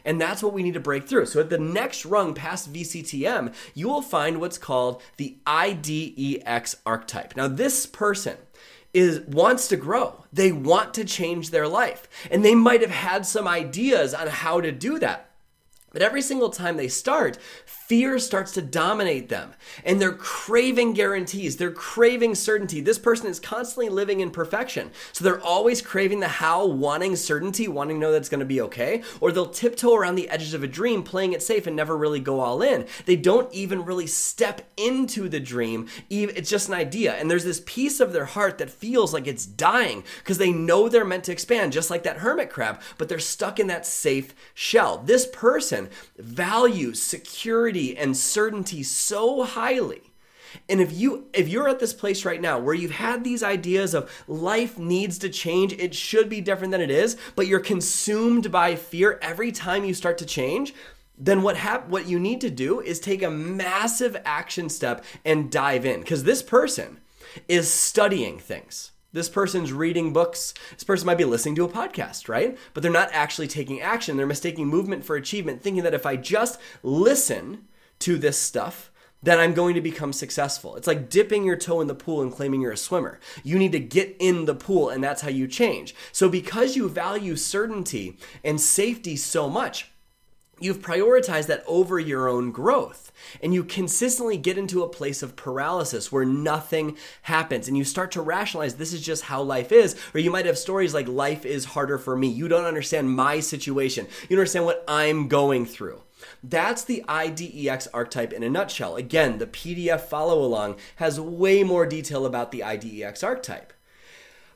And 0.04 0.20
that's 0.20 0.42
what 0.42 0.52
we 0.52 0.62
need 0.62 0.74
to 0.74 0.80
break 0.80 1.08
through. 1.08 1.26
So 1.26 1.40
at 1.40 1.50
the 1.50 1.58
next 1.58 2.04
rung 2.04 2.34
past 2.34 2.72
VCTM, 2.72 3.54
you 3.74 3.88
will 3.88 4.02
find 4.02 4.40
what's 4.40 4.58
called 4.58 5.02
the 5.16 5.38
IDEX 5.46 6.76
archetype. 6.86 7.36
Now, 7.36 7.48
this 7.48 7.86
person 7.86 8.36
is 8.94 9.20
wants 9.20 9.68
to 9.68 9.76
grow. 9.76 10.24
They 10.32 10.50
want 10.52 10.94
to 10.94 11.04
change 11.04 11.50
their 11.50 11.68
life. 11.68 12.08
And 12.30 12.44
they 12.44 12.54
might 12.54 12.80
have 12.80 12.90
had 12.90 13.26
some 13.26 13.46
ideas 13.46 14.14
on 14.14 14.28
how 14.28 14.60
to 14.60 14.72
do 14.72 14.98
that. 15.00 15.27
But 15.90 16.02
every 16.02 16.22
single 16.22 16.50
time 16.50 16.76
they 16.76 16.88
start, 16.88 17.38
fear 17.64 18.18
starts 18.18 18.52
to 18.52 18.62
dominate 18.62 19.30
them 19.30 19.54
and 19.84 20.00
they're 20.00 20.12
craving 20.12 20.92
guarantees. 20.92 21.56
They're 21.56 21.70
craving 21.70 22.34
certainty. 22.34 22.80
This 22.80 22.98
person 22.98 23.28
is 23.28 23.40
constantly 23.40 23.88
living 23.88 24.20
in 24.20 24.30
perfection. 24.30 24.90
So 25.12 25.24
they're 25.24 25.40
always 25.40 25.80
craving 25.80 26.20
the 26.20 26.28
how, 26.28 26.66
wanting 26.66 27.16
certainty, 27.16 27.68
wanting 27.68 27.96
to 27.96 28.00
know 28.00 28.12
that 28.12 28.18
it's 28.18 28.28
going 28.28 28.40
to 28.40 28.46
be 28.46 28.60
okay. 28.60 29.02
Or 29.20 29.32
they'll 29.32 29.46
tiptoe 29.46 29.94
around 29.94 30.16
the 30.16 30.28
edges 30.28 30.52
of 30.52 30.62
a 30.62 30.66
dream, 30.66 31.02
playing 31.02 31.32
it 31.32 31.42
safe 31.42 31.66
and 31.66 31.74
never 31.74 31.96
really 31.96 32.20
go 32.20 32.40
all 32.40 32.60
in. 32.60 32.86
They 33.06 33.16
don't 33.16 33.52
even 33.54 33.86
really 33.86 34.06
step 34.06 34.60
into 34.76 35.28
the 35.28 35.40
dream. 35.40 35.88
It's 36.10 36.50
just 36.50 36.68
an 36.68 36.74
idea. 36.74 37.14
And 37.14 37.30
there's 37.30 37.44
this 37.44 37.62
piece 37.64 38.00
of 38.00 38.12
their 38.12 38.26
heart 38.26 38.58
that 38.58 38.68
feels 38.70 39.14
like 39.14 39.26
it's 39.26 39.46
dying 39.46 40.04
because 40.18 40.36
they 40.36 40.52
know 40.52 40.88
they're 40.88 41.04
meant 41.04 41.24
to 41.24 41.32
expand, 41.32 41.72
just 41.72 41.88
like 41.88 42.02
that 42.02 42.18
hermit 42.18 42.50
crab, 42.50 42.82
but 42.98 43.08
they're 43.08 43.18
stuck 43.18 43.58
in 43.58 43.68
that 43.68 43.86
safe 43.86 44.34
shell. 44.52 44.98
This 44.98 45.26
person 45.26 45.77
values 46.16 47.00
security 47.00 47.96
and 47.96 48.16
certainty 48.16 48.82
so 48.82 49.44
highly. 49.44 50.08
And 50.68 50.80
if 50.80 50.92
you 50.92 51.26
if 51.32 51.48
you're 51.48 51.68
at 51.68 51.78
this 51.78 51.92
place 51.92 52.24
right 52.24 52.40
now 52.40 52.58
where 52.58 52.74
you've 52.74 52.92
had 52.92 53.22
these 53.22 53.42
ideas 53.42 53.94
of 53.94 54.10
life 54.26 54.78
needs 54.78 55.18
to 55.18 55.28
change, 55.28 55.72
it 55.74 55.94
should 55.94 56.28
be 56.28 56.40
different 56.40 56.70
than 56.72 56.80
it 56.80 56.90
is, 56.90 57.16
but 57.36 57.46
you're 57.46 57.60
consumed 57.60 58.50
by 58.50 58.74
fear 58.74 59.18
every 59.22 59.52
time 59.52 59.84
you 59.84 59.94
start 59.94 60.18
to 60.18 60.26
change, 60.26 60.74
then 61.16 61.42
what 61.42 61.56
hap- 61.56 61.88
what 61.88 62.08
you 62.08 62.18
need 62.18 62.40
to 62.40 62.50
do 62.50 62.80
is 62.80 63.00
take 63.00 63.22
a 63.22 63.30
massive 63.30 64.16
action 64.24 64.68
step 64.68 65.04
and 65.24 65.50
dive 65.50 65.84
in 65.84 66.02
cuz 66.02 66.24
this 66.24 66.42
person 66.42 67.00
is 67.46 67.70
studying 67.70 68.38
things. 68.38 68.92
This 69.10 69.30
person's 69.30 69.72
reading 69.72 70.12
books. 70.12 70.52
This 70.72 70.84
person 70.84 71.06
might 71.06 71.16
be 71.16 71.24
listening 71.24 71.54
to 71.54 71.64
a 71.64 71.68
podcast, 71.68 72.28
right? 72.28 72.58
But 72.74 72.82
they're 72.82 72.92
not 72.92 73.08
actually 73.12 73.48
taking 73.48 73.80
action. 73.80 74.16
They're 74.16 74.26
mistaking 74.26 74.66
movement 74.66 75.02
for 75.02 75.16
achievement, 75.16 75.62
thinking 75.62 75.82
that 75.84 75.94
if 75.94 76.04
I 76.04 76.16
just 76.16 76.60
listen 76.82 77.68
to 78.00 78.18
this 78.18 78.38
stuff, 78.38 78.90
then 79.22 79.40
I'm 79.40 79.54
going 79.54 79.74
to 79.74 79.80
become 79.80 80.12
successful. 80.12 80.76
It's 80.76 80.86
like 80.86 81.08
dipping 81.08 81.44
your 81.44 81.56
toe 81.56 81.80
in 81.80 81.86
the 81.86 81.94
pool 81.94 82.20
and 82.20 82.30
claiming 82.30 82.60
you're 82.60 82.72
a 82.72 82.76
swimmer. 82.76 83.18
You 83.42 83.58
need 83.58 83.72
to 83.72 83.80
get 83.80 84.14
in 84.18 84.44
the 84.44 84.54
pool, 84.54 84.90
and 84.90 85.02
that's 85.02 85.22
how 85.22 85.30
you 85.30 85.48
change. 85.48 85.94
So, 86.12 86.28
because 86.28 86.76
you 86.76 86.88
value 86.88 87.34
certainty 87.34 88.18
and 88.44 88.60
safety 88.60 89.16
so 89.16 89.48
much, 89.48 89.90
you've 90.60 90.80
prioritized 90.80 91.46
that 91.46 91.64
over 91.66 91.98
your 91.98 92.28
own 92.28 92.50
growth 92.50 93.12
and 93.42 93.52
you 93.52 93.64
consistently 93.64 94.36
get 94.36 94.58
into 94.58 94.82
a 94.82 94.88
place 94.88 95.22
of 95.22 95.36
paralysis 95.36 96.12
where 96.12 96.24
nothing 96.24 96.96
happens 97.22 97.68
and 97.68 97.76
you 97.76 97.84
start 97.84 98.10
to 98.12 98.20
rationalize 98.20 98.74
this 98.74 98.92
is 98.92 99.00
just 99.00 99.24
how 99.24 99.42
life 99.42 99.72
is 99.72 99.96
or 100.14 100.20
you 100.20 100.30
might 100.30 100.46
have 100.46 100.58
stories 100.58 100.94
like 100.94 101.08
life 101.08 101.44
is 101.44 101.64
harder 101.66 101.98
for 101.98 102.16
me 102.16 102.28
you 102.28 102.48
don't 102.48 102.64
understand 102.64 103.10
my 103.10 103.40
situation 103.40 104.06
you 104.22 104.36
don't 104.36 104.40
understand 104.40 104.64
what 104.64 104.84
i'm 104.88 105.28
going 105.28 105.66
through 105.66 106.00
that's 106.42 106.84
the 106.84 107.04
IDEX 107.08 107.88
archetype 107.94 108.32
in 108.32 108.42
a 108.42 108.50
nutshell. 108.50 108.96
Again, 108.96 109.38
the 109.38 109.46
PDF 109.46 110.00
follow 110.00 110.44
along 110.44 110.76
has 110.96 111.20
way 111.20 111.62
more 111.62 111.86
detail 111.86 112.26
about 112.26 112.50
the 112.50 112.60
IDEX 112.60 113.22
archetype. 113.22 113.72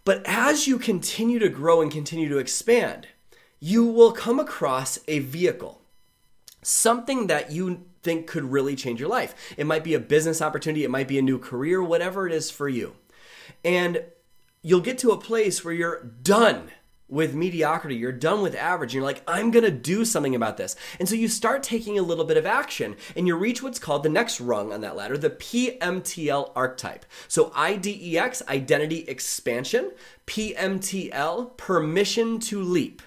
But 0.04 0.22
as 0.24 0.66
you 0.66 0.78
continue 0.78 1.38
to 1.38 1.48
grow 1.48 1.80
and 1.80 1.90
continue 1.90 2.28
to 2.28 2.38
expand, 2.38 3.08
you 3.60 3.84
will 3.84 4.12
come 4.12 4.40
across 4.40 4.98
a 5.06 5.20
vehicle 5.20 5.81
something 6.62 7.26
that 7.26 7.50
you 7.50 7.84
think 8.02 8.26
could 8.26 8.50
really 8.50 8.74
change 8.74 9.00
your 9.00 9.08
life. 9.08 9.34
It 9.56 9.66
might 9.66 9.84
be 9.84 9.94
a 9.94 10.00
business 10.00 10.42
opportunity, 10.42 10.84
it 10.84 10.90
might 10.90 11.08
be 11.08 11.18
a 11.18 11.22
new 11.22 11.38
career, 11.38 11.82
whatever 11.82 12.26
it 12.26 12.32
is 12.32 12.50
for 12.50 12.68
you. 12.68 12.94
And 13.64 14.04
you'll 14.62 14.80
get 14.80 14.98
to 14.98 15.10
a 15.10 15.16
place 15.16 15.64
where 15.64 15.74
you're 15.74 16.02
done 16.04 16.70
with 17.08 17.34
mediocrity, 17.34 17.94
you're 17.94 18.10
done 18.10 18.40
with 18.40 18.54
average, 18.54 18.92
and 18.92 18.94
you're 18.94 19.04
like, 19.04 19.22
I'm 19.28 19.50
gonna 19.50 19.70
do 19.70 20.02
something 20.02 20.34
about 20.34 20.56
this. 20.56 20.74
And 20.98 21.06
so 21.06 21.14
you 21.14 21.28
start 21.28 21.62
taking 21.62 21.98
a 21.98 22.02
little 22.02 22.24
bit 22.24 22.38
of 22.38 22.46
action 22.46 22.96
and 23.14 23.26
you 23.26 23.36
reach 23.36 23.62
what's 23.62 23.78
called 23.78 24.02
the 24.02 24.08
next 24.08 24.40
rung 24.40 24.72
on 24.72 24.80
that 24.80 24.96
ladder, 24.96 25.18
the 25.18 25.28
PMTL 25.28 26.52
archetype. 26.56 27.04
So 27.28 27.50
IDEX, 27.50 28.48
identity 28.48 29.00
expansion, 29.00 29.92
PMTL, 30.26 31.56
permission 31.58 32.40
to 32.40 32.62
leap. 32.62 33.02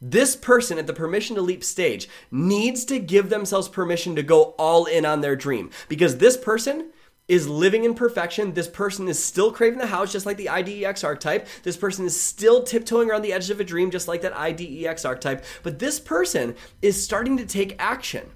This 0.00 0.36
person 0.36 0.78
at 0.78 0.86
the 0.86 0.92
permission 0.92 1.34
to 1.36 1.42
leap 1.42 1.64
stage 1.64 2.08
needs 2.30 2.84
to 2.84 3.00
give 3.00 3.30
themselves 3.30 3.68
permission 3.68 4.14
to 4.14 4.22
go 4.22 4.54
all 4.58 4.84
in 4.84 5.04
on 5.04 5.20
their 5.20 5.34
dream 5.34 5.70
because 5.88 6.18
this 6.18 6.36
person 6.36 6.90
is 7.26 7.48
living 7.48 7.84
in 7.84 7.94
perfection. 7.94 8.54
This 8.54 8.68
person 8.68 9.08
is 9.08 9.22
still 9.22 9.52
craving 9.52 9.78
the 9.78 9.86
house, 9.86 10.12
just 10.12 10.24
like 10.24 10.38
the 10.38 10.46
IDEX 10.46 11.04
archetype. 11.04 11.46
This 11.62 11.76
person 11.76 12.06
is 12.06 12.18
still 12.18 12.62
tiptoeing 12.62 13.10
around 13.10 13.22
the 13.22 13.32
edge 13.32 13.50
of 13.50 13.60
a 13.60 13.64
dream, 13.64 13.90
just 13.90 14.08
like 14.08 14.22
that 14.22 14.32
IDEX 14.32 15.04
archetype. 15.04 15.44
But 15.62 15.78
this 15.78 16.00
person 16.00 16.54
is 16.80 17.02
starting 17.02 17.36
to 17.36 17.44
take 17.44 17.76
action. 17.78 18.30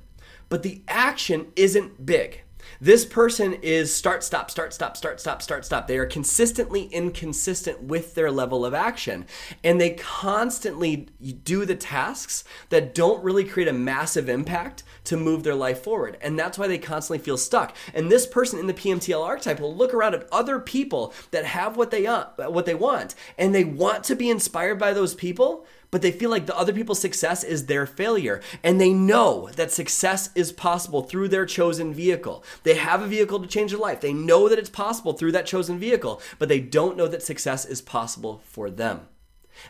But 0.51 0.63
the 0.63 0.83
action 0.89 1.53
isn't 1.57 2.05
big. 2.05 2.43
This 2.81 3.05
person 3.05 3.55
is 3.55 3.95
start, 3.95 4.25
stop, 4.25 4.51
start, 4.51 4.73
stop, 4.73 4.97
start, 4.97 5.21
stop, 5.21 5.43
start, 5.43 5.65
stop. 5.65 5.87
They 5.87 5.99
are 5.99 6.07
consistently 6.07 6.85
inconsistent 6.85 7.83
with 7.83 8.15
their 8.15 8.31
level 8.31 8.65
of 8.65 8.75
action. 8.75 9.27
And 9.63 9.81
they 9.81 9.91
constantly 9.91 11.09
do 11.45 11.65
the 11.65 11.77
tasks 11.77 12.45
that 12.71 12.95
don't 12.95 13.23
really 13.23 13.45
create 13.45 13.69
a 13.69 13.73
massive 13.73 14.29
impact 14.29 14.83
to 15.05 15.17
move 15.17 15.43
their 15.43 15.55
life 15.55 15.83
forward. 15.83 16.19
And 16.21 16.39
that's 16.39 16.59
why 16.59 16.67
they 16.67 16.79
constantly 16.79 17.23
feel 17.23 17.37
stuck. 17.37 17.77
And 17.95 18.11
this 18.11 18.27
person 18.27 18.59
in 18.59 18.67
the 18.67 18.75
PMTL 18.75 19.25
archetype 19.25 19.61
will 19.61 19.75
look 19.75 19.95
around 19.95 20.15
at 20.15 20.29
other 20.33 20.59
people 20.59 21.13
that 21.31 21.45
have 21.45 21.77
what 21.77 21.91
they, 21.91 22.07
uh, 22.07 22.27
what 22.49 22.67
they 22.67 22.75
want. 22.75 23.15
And 23.39 23.55
they 23.55 23.65
want 23.65 24.05
to 24.05 24.15
be 24.15 24.31
inspired 24.31 24.79
by 24.79 24.93
those 24.93 25.15
people 25.15 25.67
but 25.93 26.01
they 26.01 26.11
feel 26.11 26.31
like 26.31 26.47
the 26.47 26.59
other 26.59 26.73
people's 26.73 26.99
success 26.99 27.45
is 27.45 27.67
their 27.67 27.87
failure. 27.87 28.41
And 28.65 28.81
they 28.81 28.93
know 28.93 29.51
that 29.57 29.71
success 29.71 30.31
is 30.35 30.51
possible 30.51 31.03
through 31.03 31.29
their 31.29 31.47
chosen 31.47 31.93
vehicle. 31.93 32.43
They 32.65 32.75
have 32.75 33.03
a 33.03 33.07
vehicle 33.07 33.39
to 33.41 33.47
change 33.47 33.71
their 33.71 33.79
life. 33.81 34.01
They 34.01 34.15
know 34.15 34.49
that 34.49 34.59
it's 34.59 34.71
possible 34.71 35.13
through 35.13 35.33
that 35.33 35.47
chosen 35.47 35.79
vehicle, 35.79 36.21
but 36.39 36.49
they 36.49 36.61
don't 36.61 36.97
know 36.97 37.07
that 37.09 37.23
success 37.23 37.67
is 37.67 37.83
possible 37.83 38.41
for 38.45 38.71
them. 38.71 39.03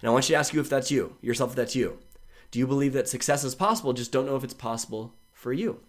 And 0.00 0.08
I 0.08 0.12
want 0.12 0.28
you 0.28 0.34
to 0.34 0.38
ask 0.38 0.54
you 0.54 0.60
if 0.60 0.70
that's 0.70 0.92
you, 0.92 1.16
yourself 1.20 1.50
if 1.50 1.56
that's 1.56 1.74
you. 1.74 1.98
Do 2.52 2.60
you 2.60 2.68
believe 2.68 2.92
that 2.92 3.08
success 3.08 3.42
is 3.42 3.56
possible, 3.56 3.92
just 3.92 4.12
don't 4.12 4.26
know 4.26 4.36
if 4.36 4.44
it's 4.44 4.54
possible 4.54 5.14
for 5.32 5.52
you? 5.52 5.80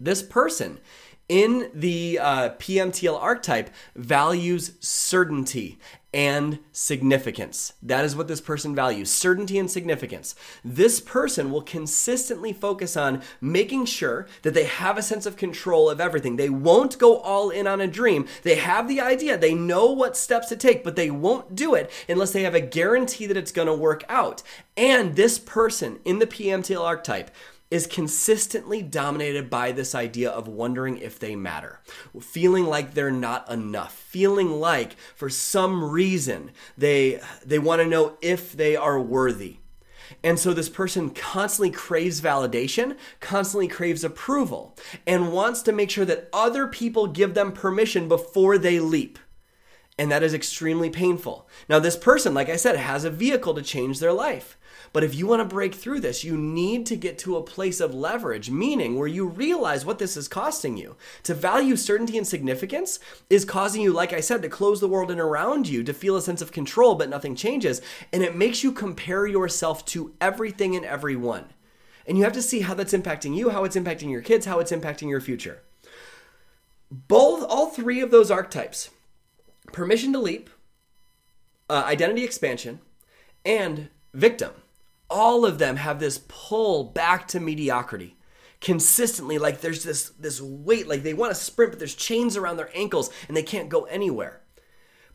This 0.00 0.22
person 0.22 0.80
in 1.28 1.70
the 1.72 2.18
uh, 2.18 2.50
PMTL 2.50 3.20
archetype 3.20 3.70
values 3.94 4.72
certainty 4.80 5.78
and 6.14 6.60
significance. 6.70 7.72
That 7.82 8.04
is 8.04 8.14
what 8.14 8.28
this 8.28 8.40
person 8.40 8.72
values 8.72 9.10
certainty 9.10 9.58
and 9.58 9.68
significance. 9.68 10.36
This 10.64 11.00
person 11.00 11.50
will 11.50 11.60
consistently 11.60 12.52
focus 12.52 12.96
on 12.96 13.20
making 13.40 13.86
sure 13.86 14.28
that 14.42 14.54
they 14.54 14.64
have 14.64 14.96
a 14.96 15.02
sense 15.02 15.26
of 15.26 15.36
control 15.36 15.90
of 15.90 16.00
everything. 16.00 16.36
They 16.36 16.48
won't 16.48 16.98
go 16.98 17.18
all 17.18 17.50
in 17.50 17.66
on 17.66 17.80
a 17.80 17.88
dream. 17.88 18.28
They 18.44 18.54
have 18.54 18.86
the 18.86 19.00
idea, 19.00 19.36
they 19.36 19.54
know 19.54 19.86
what 19.90 20.16
steps 20.16 20.48
to 20.50 20.56
take, 20.56 20.84
but 20.84 20.94
they 20.94 21.10
won't 21.10 21.56
do 21.56 21.74
it 21.74 21.90
unless 22.08 22.30
they 22.30 22.44
have 22.44 22.54
a 22.54 22.60
guarantee 22.60 23.26
that 23.26 23.36
it's 23.36 23.52
going 23.52 23.66
to 23.66 23.74
work 23.74 24.04
out. 24.08 24.44
And 24.76 25.16
this 25.16 25.40
person 25.40 25.98
in 26.04 26.20
the 26.20 26.28
PMTL 26.28 26.80
archetype 26.80 27.32
is 27.74 27.88
consistently 27.88 28.82
dominated 28.82 29.50
by 29.50 29.72
this 29.72 29.96
idea 29.96 30.30
of 30.30 30.46
wondering 30.46 30.96
if 30.98 31.18
they 31.18 31.34
matter, 31.34 31.80
feeling 32.20 32.66
like 32.66 32.94
they're 32.94 33.10
not 33.10 33.50
enough, 33.50 33.92
feeling 33.92 34.60
like 34.60 34.94
for 35.16 35.28
some 35.28 35.82
reason 35.82 36.52
they 36.78 37.20
they 37.44 37.58
want 37.58 37.82
to 37.82 37.88
know 37.88 38.16
if 38.22 38.52
they 38.52 38.76
are 38.76 39.00
worthy. 39.00 39.56
And 40.22 40.38
so 40.38 40.54
this 40.54 40.68
person 40.68 41.10
constantly 41.10 41.72
craves 41.72 42.20
validation, 42.20 42.96
constantly 43.18 43.66
craves 43.66 44.04
approval, 44.04 44.76
and 45.04 45.32
wants 45.32 45.60
to 45.62 45.72
make 45.72 45.90
sure 45.90 46.04
that 46.04 46.28
other 46.32 46.68
people 46.68 47.08
give 47.08 47.34
them 47.34 47.50
permission 47.50 48.06
before 48.06 48.56
they 48.56 48.78
leap. 48.78 49.18
And 49.98 50.12
that 50.12 50.22
is 50.22 50.32
extremely 50.32 50.90
painful. 50.90 51.48
Now, 51.68 51.80
this 51.80 51.96
person, 51.96 52.34
like 52.34 52.48
I 52.48 52.56
said, 52.56 52.76
has 52.76 53.04
a 53.04 53.10
vehicle 53.10 53.54
to 53.54 53.62
change 53.62 53.98
their 53.98 54.12
life. 54.12 54.56
But 54.94 55.02
if 55.02 55.12
you 55.12 55.26
want 55.26 55.40
to 55.40 55.44
break 55.44 55.74
through 55.74 55.98
this, 56.00 56.22
you 56.22 56.36
need 56.36 56.86
to 56.86 56.94
get 56.94 57.18
to 57.18 57.36
a 57.36 57.42
place 57.42 57.80
of 57.80 57.92
leverage, 57.92 58.48
meaning 58.48 58.96
where 58.96 59.08
you 59.08 59.26
realize 59.26 59.84
what 59.84 59.98
this 59.98 60.16
is 60.16 60.28
costing 60.28 60.76
you. 60.76 60.94
To 61.24 61.34
value 61.34 61.74
certainty 61.74 62.16
and 62.16 62.24
significance 62.24 63.00
is 63.28 63.44
causing 63.44 63.82
you, 63.82 63.92
like 63.92 64.12
I 64.12 64.20
said, 64.20 64.40
to 64.42 64.48
close 64.48 64.78
the 64.80 64.86
world 64.86 65.10
in 65.10 65.18
around 65.18 65.68
you, 65.68 65.82
to 65.82 65.92
feel 65.92 66.14
a 66.14 66.22
sense 66.22 66.40
of 66.40 66.52
control, 66.52 66.94
but 66.94 67.08
nothing 67.08 67.34
changes. 67.34 67.82
And 68.12 68.22
it 68.22 68.36
makes 68.36 68.62
you 68.62 68.70
compare 68.70 69.26
yourself 69.26 69.84
to 69.86 70.14
everything 70.20 70.76
and 70.76 70.84
everyone. 70.84 71.46
And 72.06 72.16
you 72.16 72.22
have 72.22 72.32
to 72.34 72.42
see 72.42 72.60
how 72.60 72.74
that's 72.74 72.92
impacting 72.92 73.34
you, 73.34 73.50
how 73.50 73.64
it's 73.64 73.76
impacting 73.76 74.12
your 74.12 74.22
kids, 74.22 74.46
how 74.46 74.60
it's 74.60 74.70
impacting 74.70 75.08
your 75.08 75.20
future. 75.20 75.62
Both, 76.88 77.44
all 77.48 77.66
three 77.66 78.00
of 78.00 78.12
those 78.12 78.30
archetypes 78.30 78.90
permission 79.72 80.12
to 80.12 80.20
leap, 80.20 80.50
uh, 81.68 81.82
identity 81.84 82.22
expansion, 82.22 82.78
and 83.44 83.88
victim 84.12 84.52
all 85.14 85.46
of 85.46 85.60
them 85.60 85.76
have 85.76 86.00
this 86.00 86.20
pull 86.26 86.82
back 86.82 87.28
to 87.28 87.38
mediocrity 87.38 88.16
consistently 88.60 89.38
like 89.38 89.60
there's 89.60 89.84
this 89.84 90.08
this 90.18 90.40
weight 90.40 90.88
like 90.88 91.02
they 91.02 91.14
want 91.14 91.30
to 91.30 91.34
sprint 91.40 91.70
but 91.70 91.78
there's 91.78 91.94
chains 91.94 92.36
around 92.36 92.56
their 92.56 92.70
ankles 92.74 93.10
and 93.28 93.36
they 93.36 93.42
can't 93.42 93.68
go 93.68 93.84
anywhere. 93.84 94.40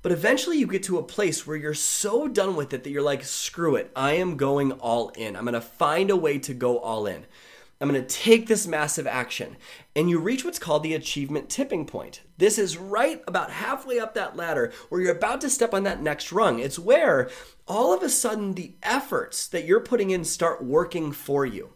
But 0.02 0.14
eventually 0.14 0.58
you 0.58 0.68
get 0.68 0.84
to 0.84 0.98
a 0.98 1.04
place 1.04 1.46
where 1.46 1.58
you're 1.58 1.74
so 1.74 2.30
done 2.30 2.56
with 2.56 2.74
it 2.74 2.84
that 2.84 2.90
you're 2.92 3.02
like 3.02 3.26
screw 3.26 3.76
it 3.76 3.92
i 3.94 4.14
am 4.14 4.38
going 4.38 4.72
all 4.72 5.10
in. 5.10 5.36
I'm 5.36 5.44
to 5.46 5.62
find 5.62 6.10
a 6.10 6.16
way 6.16 6.40
to 6.40 6.54
go 6.54 6.80
all 6.80 7.06
in 7.06 7.26
I'm 7.82 7.90
going 7.90 8.02
to 8.02 8.08
take 8.08 8.48
this 8.48 8.68
massive 8.68 9.08
action. 9.08 9.56
And 9.96 10.10
you 10.10 10.20
reach 10.20 10.44
what's 10.44 10.60
called 10.60 10.84
the 10.84 10.94
achievement 10.94 11.50
tipping 11.50 11.86
point. 11.86 12.22
This 12.38 12.60
is 12.60 12.78
right 12.78 13.24
about 13.26 13.52
halfway 13.52 14.00
up 14.00 14.14
that 14.16 14.36
ladder 14.36 14.74
where 14.90 15.00
you're 15.00 15.16
about 15.16 15.40
to 15.42 15.50
step 15.50 15.74
on 15.74 15.84
that 15.84 16.02
next 16.02 16.32
rung. 16.34 16.60
It's 16.60 16.78
where 16.78 17.30
all 17.68 17.94
of 17.94 18.04
a 18.04 18.10
sudden 18.10 18.56
the 18.56 18.74
efforts 18.84 19.48
that 19.48 19.64
you're 19.64 19.80
putting 19.80 20.10
in 20.10 20.26
start 20.26 20.62
working 20.62 21.14
for 21.14 21.46
you. 21.46 21.70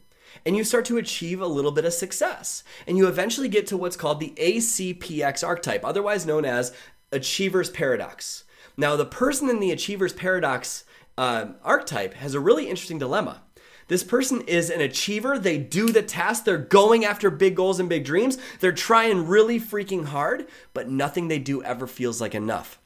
And 0.46 0.58
you 0.58 0.66
start 0.66 0.84
to 0.86 0.98
achieve 0.98 1.40
a 1.40 1.48
little 1.48 1.72
bit 1.72 1.86
of 1.86 1.94
success. 1.94 2.64
And 2.86 2.98
you 2.98 3.08
eventually 3.08 3.48
get 3.48 3.66
to 3.68 3.78
what's 3.78 3.96
called 3.96 4.20
the 4.20 4.34
ACPX 4.36 5.46
archetype, 5.48 5.86
otherwise 5.86 6.26
known 6.26 6.44
as 6.44 6.76
Achiever's 7.14 7.70
Paradox. 7.70 8.44
Now, 8.76 8.98
the 8.98 9.06
person 9.06 9.50
in 9.50 9.60
the 9.62 9.72
Achiever's 9.72 10.14
Paradox 10.14 10.84
uh, 11.18 11.46
archetype 11.64 12.16
has 12.16 12.34
a 12.34 12.40
really 12.40 12.68
interesting 12.68 12.98
dilemma. 12.98 13.43
This 13.88 14.04
person 14.04 14.42
is 14.42 14.70
an 14.70 14.82
achiever. 14.82 15.38
They 15.38 15.58
do 15.58 15.92
the 15.92 16.02
task. 16.02 16.46
They're 16.46 16.58
going 16.58 17.06
after 17.06 17.30
big 17.30 17.56
goals 17.56 17.80
and 17.80 17.90
big 17.90 18.06
dreams. 18.06 18.38
They're 18.60 18.72
trying 18.72 19.28
really 19.28 19.60
freaking 19.60 20.06
hard, 20.06 20.48
but 20.74 20.90
nothing 20.90 21.28
they 21.28 21.40
do 21.40 21.62
ever 21.64 21.88
feels 21.88 22.22
like 22.22 22.36
enough. 22.36 22.80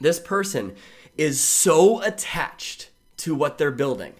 This 0.00 0.18
person 0.18 0.74
is 1.16 1.40
so 1.40 2.02
attached 2.02 2.90
to 3.18 3.34
what 3.34 3.58
they're 3.58 3.70
building 3.70 4.14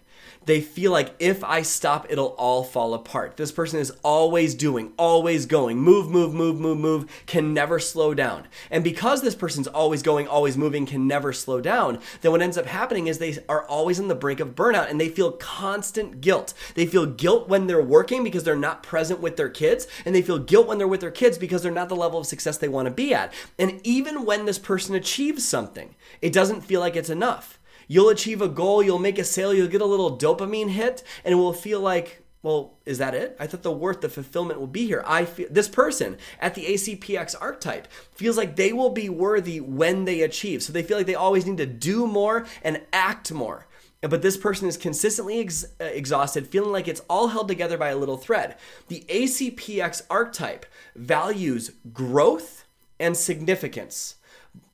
they 0.47 0.61
feel 0.61 0.93
like 0.93 1.15
if 1.19 1.43
I 1.43 1.63
stop, 1.63 2.07
it'll 2.11 2.35
all 2.39 2.65
fall 2.65 2.95
apart. 2.95 3.37
This 3.37 3.53
person 3.53 3.79
is 3.79 3.93
always 4.03 4.55
doing, 4.55 4.93
always 4.99 5.47
going, 5.47 5.79
move, 5.79 6.11
move, 6.11 6.35
move, 6.35 6.61
move, 6.61 6.79
move, 6.79 7.25
can 7.27 7.55
never 7.55 7.79
slow 7.79 8.15
down. 8.15 8.47
And 8.71 8.85
because 8.85 9.23
this 9.23 9.35
person's 9.35 9.69
always 9.69 10.03
going, 10.03 10.29
always 10.29 10.57
moving, 10.57 10.87
can 10.87 11.07
never 11.07 11.33
slow 11.33 11.61
down, 11.61 11.99
then 12.21 12.33
what 12.33 12.43
ends 12.43 12.59
up 12.59 12.67
happening 12.67 13.07
is 13.07 13.19
they 13.19 13.39
are 13.49 13.65
always 13.67 13.99
on 13.99 14.09
the 14.09 14.15
brink 14.15 14.41
of 14.41 14.55
burnout 14.55 14.91
and 14.91 15.01
they 15.01 15.09
feel 15.09 15.33
constant 15.33 16.21
guilt. 16.21 16.55
They 16.75 16.87
feel 16.87 17.07
guilt 17.07 17.49
when 17.49 17.67
they're 17.67 17.83
working 17.83 18.25
because 18.25 18.45
they're 18.45 18.57
not 18.57 18.83
present 18.83 19.21
with 19.21 19.37
their 19.37 19.49
kids, 19.49 19.87
and 20.05 20.15
they 20.15 20.23
feel 20.23 20.39
guilt 20.39 20.67
when 20.67 20.79
they're 20.79 20.89
with 20.89 21.01
their 21.01 21.11
kids 21.11 21.39
because 21.39 21.63
they're 21.63 21.73
not 21.73 21.89
the 21.89 21.97
level 21.97 22.19
of 22.19 22.27
success 22.27 22.59
they 22.59 22.69
want 22.69 22.87
to 22.87 22.95
be 22.95 23.15
at. 23.15 23.33
And 23.59 23.81
even 23.85 24.25
when 24.25 24.45
this 24.45 24.59
person 24.59 24.95
achieves 24.95 25.47
something, 25.47 25.95
it 26.21 26.33
doesn't 26.33 26.63
feel 26.63 26.81
like 26.81 26.97
it's 26.97 27.11
enough. 27.11 27.59
You'll 27.89 28.09
achieve 28.09 28.41
a 28.41 28.49
goal, 28.49 28.83
you'll 28.83 28.99
make 28.99 29.19
a 29.19 29.25
sale, 29.25 29.55
you'll 29.55 29.69
get 29.69 29.81
a 29.81 29.87
little 29.87 30.19
dopamine 30.19 30.71
hit, 30.71 31.03
and 31.25 31.33
it 31.33 31.37
will 31.37 31.53
feel 31.53 31.81
like, 31.81 32.23
well, 32.43 32.75
is 32.85 32.99
that 32.99 33.15
it? 33.15 33.37
I 33.41 33.47
thought 33.47 33.63
the 33.63 33.73
worth, 33.73 34.03
the 34.03 34.09
fulfillment 34.09 34.61
will 34.61 34.67
be 34.67 34.87
here. 34.87 35.03
I 35.07 35.25
feel 35.25 35.49
this 35.51 35.69
person 35.69 36.19
at 36.39 36.55
the 36.55 36.67
ACPX 36.67 37.35
archetype 37.41 37.89
feels 38.13 38.37
like 38.37 38.57
they 38.57 38.73
will 38.73 38.91
be 38.91 39.09
worthy 39.09 39.61
when 39.61 40.05
they 40.05 40.21
achieve. 40.21 40.63
So 40.63 40.73
they 40.73 40.83
feel 40.83 40.99
like 40.99 41.07
they 41.07 41.15
always 41.15 41.47
need 41.47 41.57
to 41.57 41.67
do 41.67 42.07
more 42.07 42.47
and 42.63 42.83
act 42.93 43.33
more. 43.33 43.67
But 44.03 44.21
this 44.21 44.37
person 44.37 44.69
is 44.69 44.77
consistently 44.77 45.41
ex- 45.41 45.65
uh, 45.81 45.85
exhausted, 45.85 46.47
feeling 46.47 46.73
like 46.73 46.87
it's 46.87 47.01
all 47.09 47.29
held 47.29 47.49
together 47.49 47.79
by 47.79 47.89
a 47.89 47.97
little 47.97 48.19
thread. 48.19 48.57
The 48.89 49.07
ACPX 49.09 50.03
archetype 50.11 50.67
values 50.95 51.71
growth 51.95 52.67
and 53.01 53.17
significance, 53.17 54.17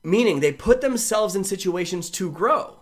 meaning 0.03 0.41
they 0.41 0.51
put 0.51 0.81
themselves 0.81 1.37
in 1.37 1.45
situations 1.45 2.09
to 2.11 2.29
grow 2.29 2.80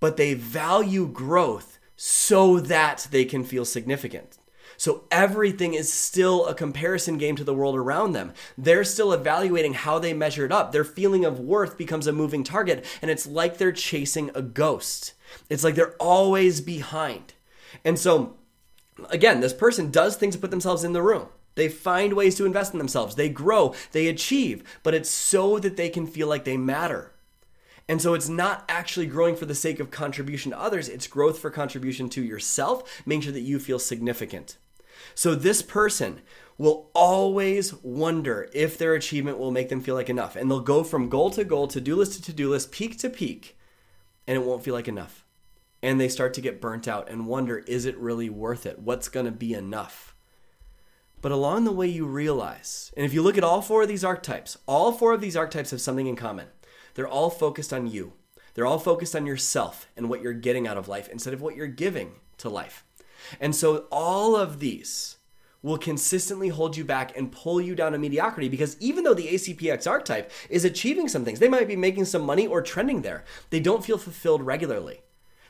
but 0.00 0.16
they 0.16 0.34
value 0.34 1.06
growth 1.06 1.78
so 1.96 2.60
that 2.60 3.08
they 3.10 3.24
can 3.24 3.44
feel 3.44 3.64
significant. 3.64 4.38
So 4.76 5.04
everything 5.10 5.74
is 5.74 5.92
still 5.92 6.46
a 6.46 6.54
comparison 6.54 7.16
game 7.18 7.36
to 7.36 7.44
the 7.44 7.54
world 7.54 7.76
around 7.76 8.12
them. 8.12 8.34
They're 8.58 8.84
still 8.84 9.12
evaluating 9.12 9.74
how 9.74 9.98
they 9.98 10.12
measured 10.12 10.52
up. 10.52 10.72
Their 10.72 10.84
feeling 10.84 11.24
of 11.24 11.40
worth 11.40 11.78
becomes 11.78 12.06
a 12.06 12.12
moving 12.12 12.44
target, 12.44 12.84
and 13.00 13.10
it's 13.10 13.26
like 13.26 13.56
they're 13.56 13.72
chasing 13.72 14.30
a 14.34 14.42
ghost. 14.42 15.14
It's 15.48 15.64
like 15.64 15.74
they're 15.74 15.96
always 15.96 16.60
behind. 16.60 17.32
And 17.84 17.98
so, 17.98 18.36
again, 19.08 19.40
this 19.40 19.54
person 19.54 19.90
does 19.90 20.16
things 20.16 20.34
to 20.34 20.40
put 20.40 20.50
themselves 20.50 20.84
in 20.84 20.92
the 20.92 21.02
room. 21.02 21.28
They 21.54 21.68
find 21.68 22.12
ways 22.12 22.34
to 22.36 22.44
invest 22.44 22.74
in 22.74 22.78
themselves. 22.78 23.14
They 23.14 23.30
grow, 23.30 23.74
they 23.92 24.08
achieve, 24.08 24.62
but 24.82 24.94
it's 24.94 25.10
so 25.10 25.58
that 25.58 25.78
they 25.78 25.88
can 25.88 26.06
feel 26.06 26.28
like 26.28 26.44
they 26.44 26.58
matter. 26.58 27.12
And 27.88 28.02
so 28.02 28.14
it's 28.14 28.28
not 28.28 28.64
actually 28.68 29.06
growing 29.06 29.36
for 29.36 29.46
the 29.46 29.54
sake 29.54 29.78
of 29.78 29.90
contribution 29.90 30.50
to 30.50 30.60
others, 30.60 30.88
it's 30.88 31.06
growth 31.06 31.38
for 31.38 31.50
contribution 31.50 32.08
to 32.10 32.22
yourself, 32.22 33.02
making 33.06 33.22
sure 33.22 33.32
that 33.32 33.40
you 33.40 33.58
feel 33.58 33.78
significant. 33.78 34.56
So 35.14 35.34
this 35.34 35.62
person 35.62 36.22
will 36.58 36.90
always 36.94 37.74
wonder 37.82 38.48
if 38.52 38.76
their 38.76 38.94
achievement 38.94 39.38
will 39.38 39.50
make 39.50 39.68
them 39.68 39.80
feel 39.80 39.94
like 39.94 40.08
enough. 40.08 40.36
And 40.36 40.50
they'll 40.50 40.60
go 40.60 40.82
from 40.82 41.08
goal 41.08 41.30
to 41.30 41.44
goal, 41.44 41.68
to 41.68 41.80
do 41.80 41.96
list 41.96 42.14
to 42.14 42.22
to 42.22 42.32
do 42.32 42.50
list, 42.50 42.72
peak 42.72 42.98
to 42.98 43.10
peak, 43.10 43.58
and 44.26 44.36
it 44.36 44.44
won't 44.44 44.64
feel 44.64 44.74
like 44.74 44.88
enough. 44.88 45.24
And 45.82 46.00
they 46.00 46.08
start 46.08 46.34
to 46.34 46.40
get 46.40 46.60
burnt 46.60 46.88
out 46.88 47.08
and 47.08 47.26
wonder 47.26 47.58
is 47.58 47.84
it 47.84 47.96
really 47.98 48.30
worth 48.30 48.66
it? 48.66 48.78
What's 48.80 49.08
going 49.08 49.26
to 49.26 49.32
be 49.32 49.54
enough? 49.54 50.14
But 51.20 51.32
along 51.32 51.64
the 51.64 51.72
way, 51.72 51.86
you 51.86 52.06
realize, 52.06 52.92
and 52.96 53.04
if 53.04 53.12
you 53.14 53.22
look 53.22 53.38
at 53.38 53.44
all 53.44 53.62
four 53.62 53.82
of 53.82 53.88
these 53.88 54.04
archetypes, 54.04 54.58
all 54.66 54.92
four 54.92 55.12
of 55.12 55.20
these 55.20 55.36
archetypes 55.36 55.70
have 55.70 55.80
something 55.80 56.06
in 56.06 56.16
common. 56.16 56.48
They're 56.96 57.06
all 57.06 57.30
focused 57.30 57.72
on 57.74 57.86
you. 57.86 58.14
They're 58.54 58.66
all 58.66 58.78
focused 58.78 59.14
on 59.14 59.26
yourself 59.26 59.86
and 59.96 60.08
what 60.08 60.22
you're 60.22 60.32
getting 60.32 60.66
out 60.66 60.78
of 60.78 60.88
life 60.88 61.08
instead 61.10 61.34
of 61.34 61.42
what 61.42 61.54
you're 61.54 61.66
giving 61.66 62.14
to 62.38 62.48
life. 62.48 62.84
And 63.38 63.54
so 63.54 63.84
all 63.92 64.34
of 64.34 64.60
these 64.60 65.18
will 65.62 65.76
consistently 65.76 66.48
hold 66.48 66.74
you 66.74 66.84
back 66.84 67.14
and 67.14 67.30
pull 67.30 67.60
you 67.60 67.74
down 67.74 67.92
to 67.92 67.98
mediocrity 67.98 68.48
because 68.48 68.80
even 68.80 69.04
though 69.04 69.12
the 69.12 69.28
ACPX 69.28 69.86
archetype 69.86 70.30
is 70.48 70.64
achieving 70.64 71.06
some 71.06 71.22
things, 71.22 71.38
they 71.38 71.48
might 71.48 71.68
be 71.68 71.76
making 71.76 72.06
some 72.06 72.22
money 72.22 72.46
or 72.46 72.62
trending 72.62 73.02
there, 73.02 73.24
they 73.50 73.60
don't 73.60 73.84
feel 73.84 73.98
fulfilled 73.98 74.40
regularly. 74.40 75.02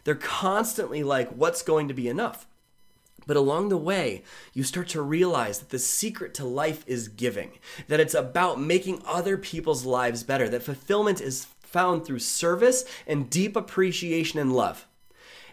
They're 0.03 0.17
constantly 0.17 1.05
like, 1.05 1.31
what's 1.31 1.63
going 1.63 1.87
to 1.87 1.95
be 1.95 2.09
enough? 2.09 2.49
But 3.27 3.37
along 3.37 3.69
the 3.69 3.77
way, 3.77 4.23
you 4.53 4.63
start 4.63 4.89
to 4.91 5.03
realize 5.03 5.59
that 5.59 5.71
the 5.71 5.79
secret 5.79 6.33
to 6.35 6.45
life 6.45 6.85
is 6.87 7.09
giving, 7.09 7.59
that 7.89 8.01
it's 8.01 8.15
about 8.15 8.61
making 8.61 9.03
other 9.05 9.37
people's 9.37 9.85
lives 9.85 10.23
better, 10.23 10.49
that 10.49 10.63
fulfillment 10.63 11.21
is 11.21 11.47
found 11.61 12.05
through 12.05 12.21
service 12.21 12.85
and 13.07 13.29
deep 13.29 13.57
appreciation 13.57 14.39
and 14.39 14.55
love. 14.55 14.87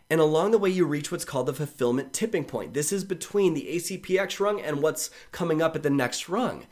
And 0.10 0.22
along 0.22 0.52
the 0.52 0.60
way, 0.60 0.70
you 0.70 0.86
reach 0.86 1.12
what's 1.12 1.26
called 1.26 1.48
the 1.48 1.54
fulfillment 1.54 2.14
tipping 2.14 2.46
point. 2.46 2.74
This 2.76 2.92
is 2.92 3.04
between 3.04 3.56
the 3.56 3.68
ACPX 3.68 4.40
rung 4.40 4.62
and 4.62 4.82
what's 4.82 5.10
coming 5.32 5.62
up 5.62 5.76
at 5.76 5.82
the 5.82 5.90
next 5.90 6.30
rung. 6.30 6.68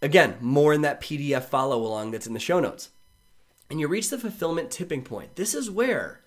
Again, 0.00 0.36
more 0.40 0.72
in 0.72 0.80
that 0.82 1.00
PDF 1.00 1.44
follow 1.44 1.82
along 1.82 2.12
that's 2.12 2.26
in 2.26 2.32
the 2.32 2.40
show 2.40 2.60
notes. 2.60 2.90
And 3.68 3.78
you 3.78 3.88
reach 3.88 4.08
the 4.08 4.16
fulfillment 4.16 4.70
tipping 4.70 5.02
point. 5.02 5.36
This 5.36 5.54
is 5.54 5.70
where 5.70 6.22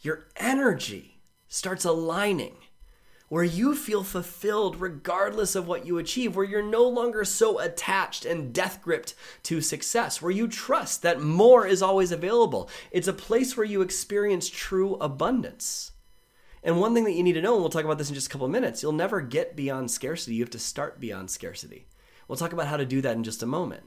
your 0.00 0.26
energy 0.36 1.20
starts 1.48 1.84
aligning 1.84 2.56
where 3.32 3.42
you 3.42 3.74
feel 3.74 4.04
fulfilled 4.04 4.78
regardless 4.78 5.54
of 5.54 5.66
what 5.66 5.86
you 5.86 5.96
achieve, 5.96 6.36
where 6.36 6.44
you're 6.44 6.62
no 6.62 6.86
longer 6.86 7.24
so 7.24 7.58
attached 7.58 8.26
and 8.26 8.52
death 8.52 8.82
gripped 8.82 9.14
to 9.42 9.58
success, 9.58 10.20
where 10.20 10.30
you 10.30 10.46
trust 10.46 11.00
that 11.00 11.18
more 11.18 11.66
is 11.66 11.80
always 11.80 12.12
available. 12.12 12.68
It's 12.90 13.08
a 13.08 13.12
place 13.14 13.56
where 13.56 13.64
you 13.64 13.80
experience 13.80 14.50
true 14.50 14.96
abundance. 14.96 15.92
And 16.62 16.78
one 16.78 16.92
thing 16.92 17.04
that 17.04 17.12
you 17.12 17.22
need 17.22 17.32
to 17.32 17.40
know, 17.40 17.54
and 17.54 17.62
we'll 17.62 17.70
talk 17.70 17.86
about 17.86 17.96
this 17.96 18.10
in 18.10 18.14
just 18.14 18.26
a 18.26 18.30
couple 18.30 18.44
of 18.44 18.52
minutes, 18.52 18.82
you'll 18.82 18.92
never 18.92 19.22
get 19.22 19.56
beyond 19.56 19.90
scarcity. 19.90 20.34
You 20.34 20.42
have 20.42 20.50
to 20.50 20.58
start 20.58 21.00
beyond 21.00 21.30
scarcity. 21.30 21.86
We'll 22.28 22.36
talk 22.36 22.52
about 22.52 22.66
how 22.66 22.76
to 22.76 22.84
do 22.84 23.00
that 23.00 23.16
in 23.16 23.24
just 23.24 23.42
a 23.42 23.46
moment. 23.46 23.84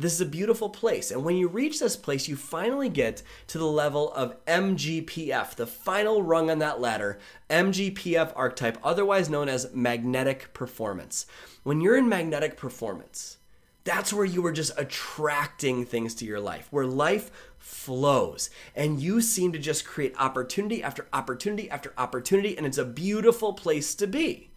This 0.00 0.12
is 0.12 0.20
a 0.20 0.26
beautiful 0.26 0.68
place. 0.68 1.10
And 1.10 1.24
when 1.24 1.36
you 1.36 1.48
reach 1.48 1.80
this 1.80 1.96
place, 1.96 2.28
you 2.28 2.36
finally 2.36 2.90
get 2.90 3.22
to 3.46 3.58
the 3.58 3.64
level 3.64 4.12
of 4.12 4.44
MGPF, 4.44 5.54
the 5.54 5.66
final 5.66 6.22
rung 6.22 6.50
on 6.50 6.58
that 6.58 6.80
ladder, 6.80 7.18
MGPF 7.48 8.32
archetype, 8.36 8.76
otherwise 8.84 9.30
known 9.30 9.48
as 9.48 9.74
magnetic 9.74 10.52
performance. 10.52 11.24
When 11.62 11.80
you're 11.80 11.96
in 11.96 12.10
magnetic 12.10 12.58
performance, 12.58 13.38
that's 13.84 14.12
where 14.12 14.26
you 14.26 14.44
are 14.44 14.52
just 14.52 14.72
attracting 14.76 15.86
things 15.86 16.14
to 16.16 16.26
your 16.26 16.40
life, 16.40 16.68
where 16.70 16.86
life 16.86 17.30
flows. 17.56 18.50
And 18.74 19.00
you 19.00 19.22
seem 19.22 19.52
to 19.52 19.58
just 19.58 19.86
create 19.86 20.14
opportunity 20.18 20.82
after 20.82 21.06
opportunity 21.12 21.70
after 21.70 21.94
opportunity, 21.96 22.56
and 22.56 22.66
it's 22.66 22.78
a 22.78 22.84
beautiful 22.84 23.54
place 23.54 23.94
to 23.94 24.06
be 24.06 24.50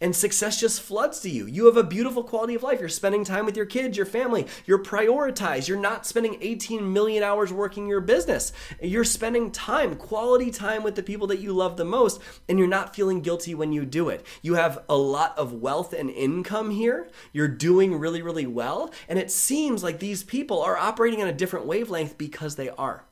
and 0.00 0.14
success 0.14 0.60
just 0.60 0.80
floods 0.80 1.20
to 1.20 1.30
you. 1.30 1.46
You 1.46 1.66
have 1.66 1.76
a 1.76 1.84
beautiful 1.84 2.24
quality 2.24 2.54
of 2.54 2.62
life. 2.62 2.80
You're 2.80 2.88
spending 2.88 3.24
time 3.24 3.46
with 3.46 3.56
your 3.56 3.66
kids, 3.66 3.96
your 3.96 4.06
family. 4.06 4.46
You're 4.66 4.82
prioritized. 4.82 5.68
You're 5.68 5.78
not 5.78 6.06
spending 6.06 6.38
18 6.40 6.92
million 6.92 7.22
hours 7.22 7.52
working 7.52 7.86
your 7.86 8.00
business. 8.00 8.52
You're 8.82 9.04
spending 9.04 9.50
time, 9.50 9.96
quality 9.96 10.50
time 10.50 10.82
with 10.82 10.94
the 10.94 11.02
people 11.02 11.26
that 11.28 11.40
you 11.40 11.52
love 11.52 11.76
the 11.76 11.84
most, 11.84 12.20
and 12.48 12.58
you're 12.58 12.68
not 12.68 12.94
feeling 12.94 13.20
guilty 13.20 13.54
when 13.54 13.72
you 13.72 13.84
do 13.84 14.08
it. 14.08 14.24
You 14.42 14.54
have 14.54 14.82
a 14.88 14.96
lot 14.96 15.36
of 15.36 15.52
wealth 15.52 15.92
and 15.92 16.10
income 16.10 16.70
here. 16.70 17.08
You're 17.32 17.48
doing 17.48 17.98
really, 17.98 18.22
really 18.22 18.46
well. 18.46 18.92
And 19.08 19.18
it 19.18 19.30
seems 19.30 19.82
like 19.82 19.98
these 19.98 20.24
people 20.24 20.62
are 20.62 20.76
operating 20.76 21.22
on 21.22 21.28
a 21.28 21.32
different 21.32 21.66
wavelength 21.66 22.16
because 22.16 22.56
they 22.56 22.70
are. 22.70 23.04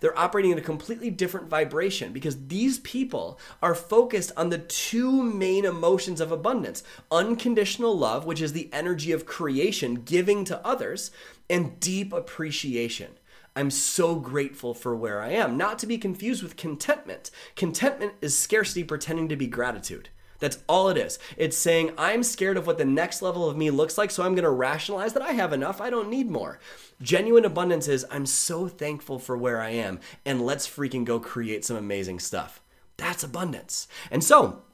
They're 0.00 0.18
operating 0.18 0.50
in 0.50 0.58
a 0.58 0.62
completely 0.62 1.10
different 1.10 1.48
vibration 1.48 2.12
because 2.12 2.46
these 2.46 2.78
people 2.80 3.38
are 3.62 3.74
focused 3.74 4.32
on 4.36 4.50
the 4.50 4.58
two 4.58 5.22
main 5.22 5.64
emotions 5.64 6.20
of 6.20 6.32
abundance 6.32 6.82
unconditional 7.10 7.96
love, 7.96 8.26
which 8.26 8.40
is 8.40 8.52
the 8.52 8.70
energy 8.72 9.12
of 9.12 9.26
creation, 9.26 9.96
giving 9.96 10.44
to 10.44 10.66
others, 10.66 11.10
and 11.48 11.78
deep 11.80 12.12
appreciation. 12.12 13.18
I'm 13.56 13.70
so 13.70 14.16
grateful 14.16 14.74
for 14.74 14.96
where 14.96 15.20
I 15.20 15.30
am. 15.30 15.56
Not 15.56 15.78
to 15.80 15.86
be 15.86 15.96
confused 15.96 16.42
with 16.42 16.56
contentment. 16.56 17.30
Contentment 17.54 18.14
is 18.20 18.36
scarcity 18.36 18.82
pretending 18.82 19.28
to 19.28 19.36
be 19.36 19.46
gratitude. 19.46 20.08
That's 20.44 20.58
all 20.68 20.90
it 20.90 20.98
is. 20.98 21.18
It's 21.38 21.56
saying, 21.56 21.94
I'm 21.96 22.22
scared 22.22 22.58
of 22.58 22.66
what 22.66 22.76
the 22.76 22.84
next 22.84 23.22
level 23.22 23.48
of 23.48 23.56
me 23.56 23.70
looks 23.70 23.96
like, 23.96 24.10
so 24.10 24.22
I'm 24.22 24.34
going 24.34 24.44
to 24.44 24.50
rationalize 24.50 25.14
that 25.14 25.22
I 25.22 25.32
have 25.32 25.54
enough. 25.54 25.80
I 25.80 25.88
don't 25.88 26.10
need 26.10 26.30
more. 26.30 26.58
Genuine 27.00 27.46
abundance 27.46 27.88
is, 27.88 28.04
I'm 28.10 28.26
so 28.26 28.68
thankful 28.68 29.18
for 29.18 29.38
where 29.38 29.58
I 29.58 29.70
am, 29.70 30.00
and 30.26 30.44
let's 30.44 30.68
freaking 30.68 31.06
go 31.06 31.18
create 31.18 31.64
some 31.64 31.78
amazing 31.78 32.18
stuff. 32.18 32.60
That's 32.98 33.24
abundance. 33.24 33.88
And 34.10 34.22
so, 34.22 34.64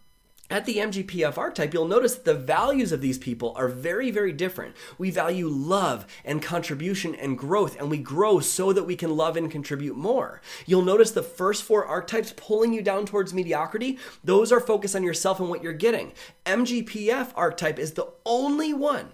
at 0.51 0.67
the 0.67 0.79
MGPF 0.79 1.39
archetype, 1.39 1.73
you'll 1.73 1.87
notice 1.87 2.17
that 2.17 2.25
the 2.25 2.35
values 2.35 2.91
of 2.91 3.01
these 3.01 3.19
people 3.19 3.53
are 3.57 3.69
very, 3.69 4.11
very 4.11 4.33
different. 4.33 4.75
We 4.99 5.11
value 5.11 5.49
love 5.49 6.07
and 6.25 6.43
contribution 6.43 7.15
and 7.15 7.39
growth, 7.39 7.79
and 7.79 7.89
we 7.89 7.99
grow 7.99 8.41
so 8.41 8.73
that 8.73 8.85
we 8.85 8.97
can 8.97 9.17
love 9.17 9.37
and 9.37 9.51
contribute 9.51 9.97
more. 9.97 10.41
You'll 10.67 10.83
notice 10.83 11.13
the 11.13 11.23
first 11.23 11.63
four 11.63 11.87
archetypes 11.87 12.35
pulling 12.37 12.73
you 12.73 12.83
down 12.83 13.07
towards 13.07 13.33
mediocrity, 13.33 13.99
those 14.25 14.51
are 14.51 14.61
focused 14.61 14.97
on 14.97 15.05
yourself 15.05 15.39
and 15.39 15.49
what 15.49 15.63
you're 15.63 15.73
getting. 15.73 16.13
MGPF 16.45 17.33
archetype 17.37 17.79
is 17.79 17.93
the 17.93 18.09
only 18.27 18.75
one 18.75 19.11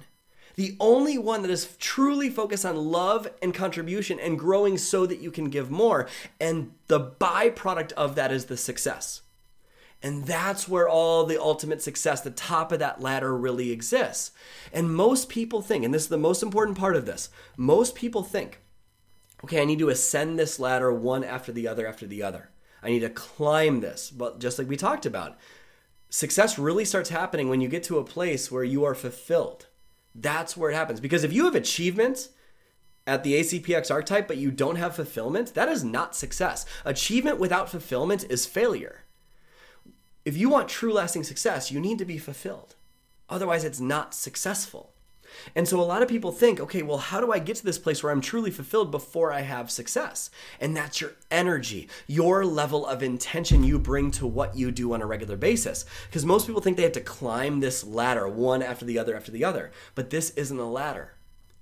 the 0.57 0.75
only 0.81 1.19
one 1.19 1.43
that 1.43 1.51
is 1.51 1.77
truly 1.79 2.31
focused 2.31 2.65
on 2.65 2.77
love 2.77 3.29
and 3.43 3.55
contribution 3.55 4.19
and 4.19 4.39
growing 4.39 4.79
so 4.79 5.05
that 5.05 5.21
you 5.21 5.31
can 5.31 5.51
give 5.51 5.71
more. 5.71 6.09
And 6.41 6.73
the 6.89 6.99
byproduct 6.99 7.93
of 7.93 8.15
that 8.15 8.33
is 8.33 8.47
the 8.47 8.57
success. 8.57 9.21
And 10.03 10.25
that's 10.27 10.69
where 10.69 10.89
all 10.89 11.25
the 11.25 11.41
ultimate 11.41 11.83
success, 11.83 12.21
the 12.21 12.31
top 12.31 12.71
of 12.71 12.79
that 12.79 13.01
ladder, 13.01 13.37
really 13.37 13.73
exists. 13.73 14.31
And 14.73 14.95
most 14.95 15.29
people 15.29 15.63
think, 15.63 15.85
and 15.85 15.93
this 15.93 16.03
is 16.03 16.09
the 16.09 16.19
most 16.19 16.43
important 16.43 16.79
part 16.79 16.97
of 16.97 17.07
this, 17.07 17.31
most 17.57 17.95
people 17.95 18.23
think, 18.23 18.61
okay, 19.43 19.61
I 19.61 19.65
need 19.65 19.79
to 19.79 19.89
ascend 19.89 20.39
this 20.39 20.61
ladder 20.61 20.93
one 20.93 21.25
after 21.25 21.51
the 21.51 21.67
other 21.67 21.87
after 21.87 22.07
the 22.07 22.23
other. 22.23 22.51
I 22.83 22.91
need 22.91 23.01
to 23.01 23.11
climb 23.11 23.81
this. 23.81 24.11
But 24.11 24.39
just 24.39 24.59
like 24.59 24.69
we 24.69 24.77
talked 24.77 25.07
about, 25.07 25.39
success 26.11 26.59
really 26.59 26.85
starts 26.85 27.09
happening 27.09 27.49
when 27.49 27.61
you 27.61 27.69
get 27.69 27.83
to 27.85 27.99
a 27.99 28.05
place 28.05 28.51
where 28.51 28.65
you 28.65 28.85
are 28.85 28.95
fulfilled. 28.95 29.67
That's 30.15 30.57
where 30.57 30.71
it 30.71 30.75
happens. 30.75 31.01
Because 31.01 31.25
if 31.25 31.33
you 31.33 31.47
have 31.47 31.55
achievements, 31.55 32.31
at 33.07 33.23
the 33.23 33.35
ACPX 33.35 33.91
archetype, 33.91 34.27
but 34.27 34.37
you 34.37 34.51
don't 34.51 34.77
have 34.77 34.97
fulfillment, 34.97 35.55
that 35.55 35.69
is 35.69 35.85
not 35.85 36.17
success. 36.17 36.67
Achievement 36.85 37.39
without 37.39 37.71
fulfillment 37.71 38.25
is 38.29 38.47
failure. 38.47 39.05
If 40.27 40.37
you 40.37 40.49
want 40.49 40.69
true 40.69 40.93
lasting 40.93 41.23
success, 41.23 41.71
you 41.71 41.79
need 41.79 41.99
to 41.99 42.05
be 42.05 42.19
fulfilled. 42.19 42.75
Otherwise, 43.29 43.63
it's 43.63 43.79
not 43.79 44.13
successful. 44.13 44.93
And 45.55 45.69
so 45.69 45.81
a 45.81 45.83
lot 45.83 46.03
of 46.03 46.09
people 46.09 46.33
think, 46.33 46.59
okay, 46.59 46.83
well, 46.83 46.99
how 46.99 47.21
do 47.21 47.31
I 47.31 47.39
get 47.39 47.55
to 47.57 47.65
this 47.65 47.79
place 47.79 48.03
where 48.03 48.11
I'm 48.11 48.21
truly 48.21 48.51
fulfilled 48.51 48.91
before 48.91 49.33
I 49.33 49.43
have 49.43 49.71
success? 49.71 50.31
And 50.61 50.77
that's 50.77 51.01
your 51.01 51.13
energy, 51.31 51.89
your 52.09 52.45
level 52.45 52.85
of 52.87 53.05
intention 53.05 53.63
you 53.63 53.79
bring 53.79 54.11
to 54.13 54.27
what 54.27 54.57
you 54.57 54.73
do 54.73 54.93
on 54.95 55.01
a 55.01 55.07
regular 55.07 55.37
basis. 55.37 55.85
Because 56.09 56.27
most 56.27 56.49
people 56.49 56.61
think 56.61 56.77
they 56.77 56.83
have 56.83 56.93
to 56.93 57.01
climb 57.01 57.61
this 57.61 57.85
ladder 57.85 58.27
one 58.29 58.65
after 58.65 58.85
the 58.85 58.99
other 58.99 59.15
after 59.15 59.31
the 59.31 59.45
other. 59.45 59.71
But 59.95 60.11
this 60.11 60.31
isn't 60.31 60.59
a 60.59 60.67
ladder, 60.67 61.13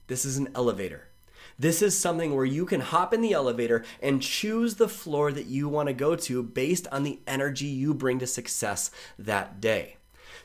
this 0.07 0.24
is 0.24 0.38
an 0.38 0.48
elevator. 0.55 1.09
This 1.58 1.82
is 1.82 1.96
something 1.96 2.34
where 2.34 2.44
you 2.44 2.66
can 2.66 2.80
hop 2.80 3.14
in 3.14 3.20
the 3.20 3.32
elevator 3.32 3.84
and 4.02 4.22
choose 4.22 4.74
the 4.74 4.88
floor 4.88 5.32
that 5.32 5.46
you 5.46 5.68
want 5.68 5.88
to 5.88 5.94
go 5.94 6.16
to 6.16 6.42
based 6.42 6.86
on 6.90 7.02
the 7.02 7.20
energy 7.26 7.66
you 7.66 7.94
bring 7.94 8.18
to 8.18 8.26
success 8.26 8.90
that 9.18 9.60
day. 9.60 9.96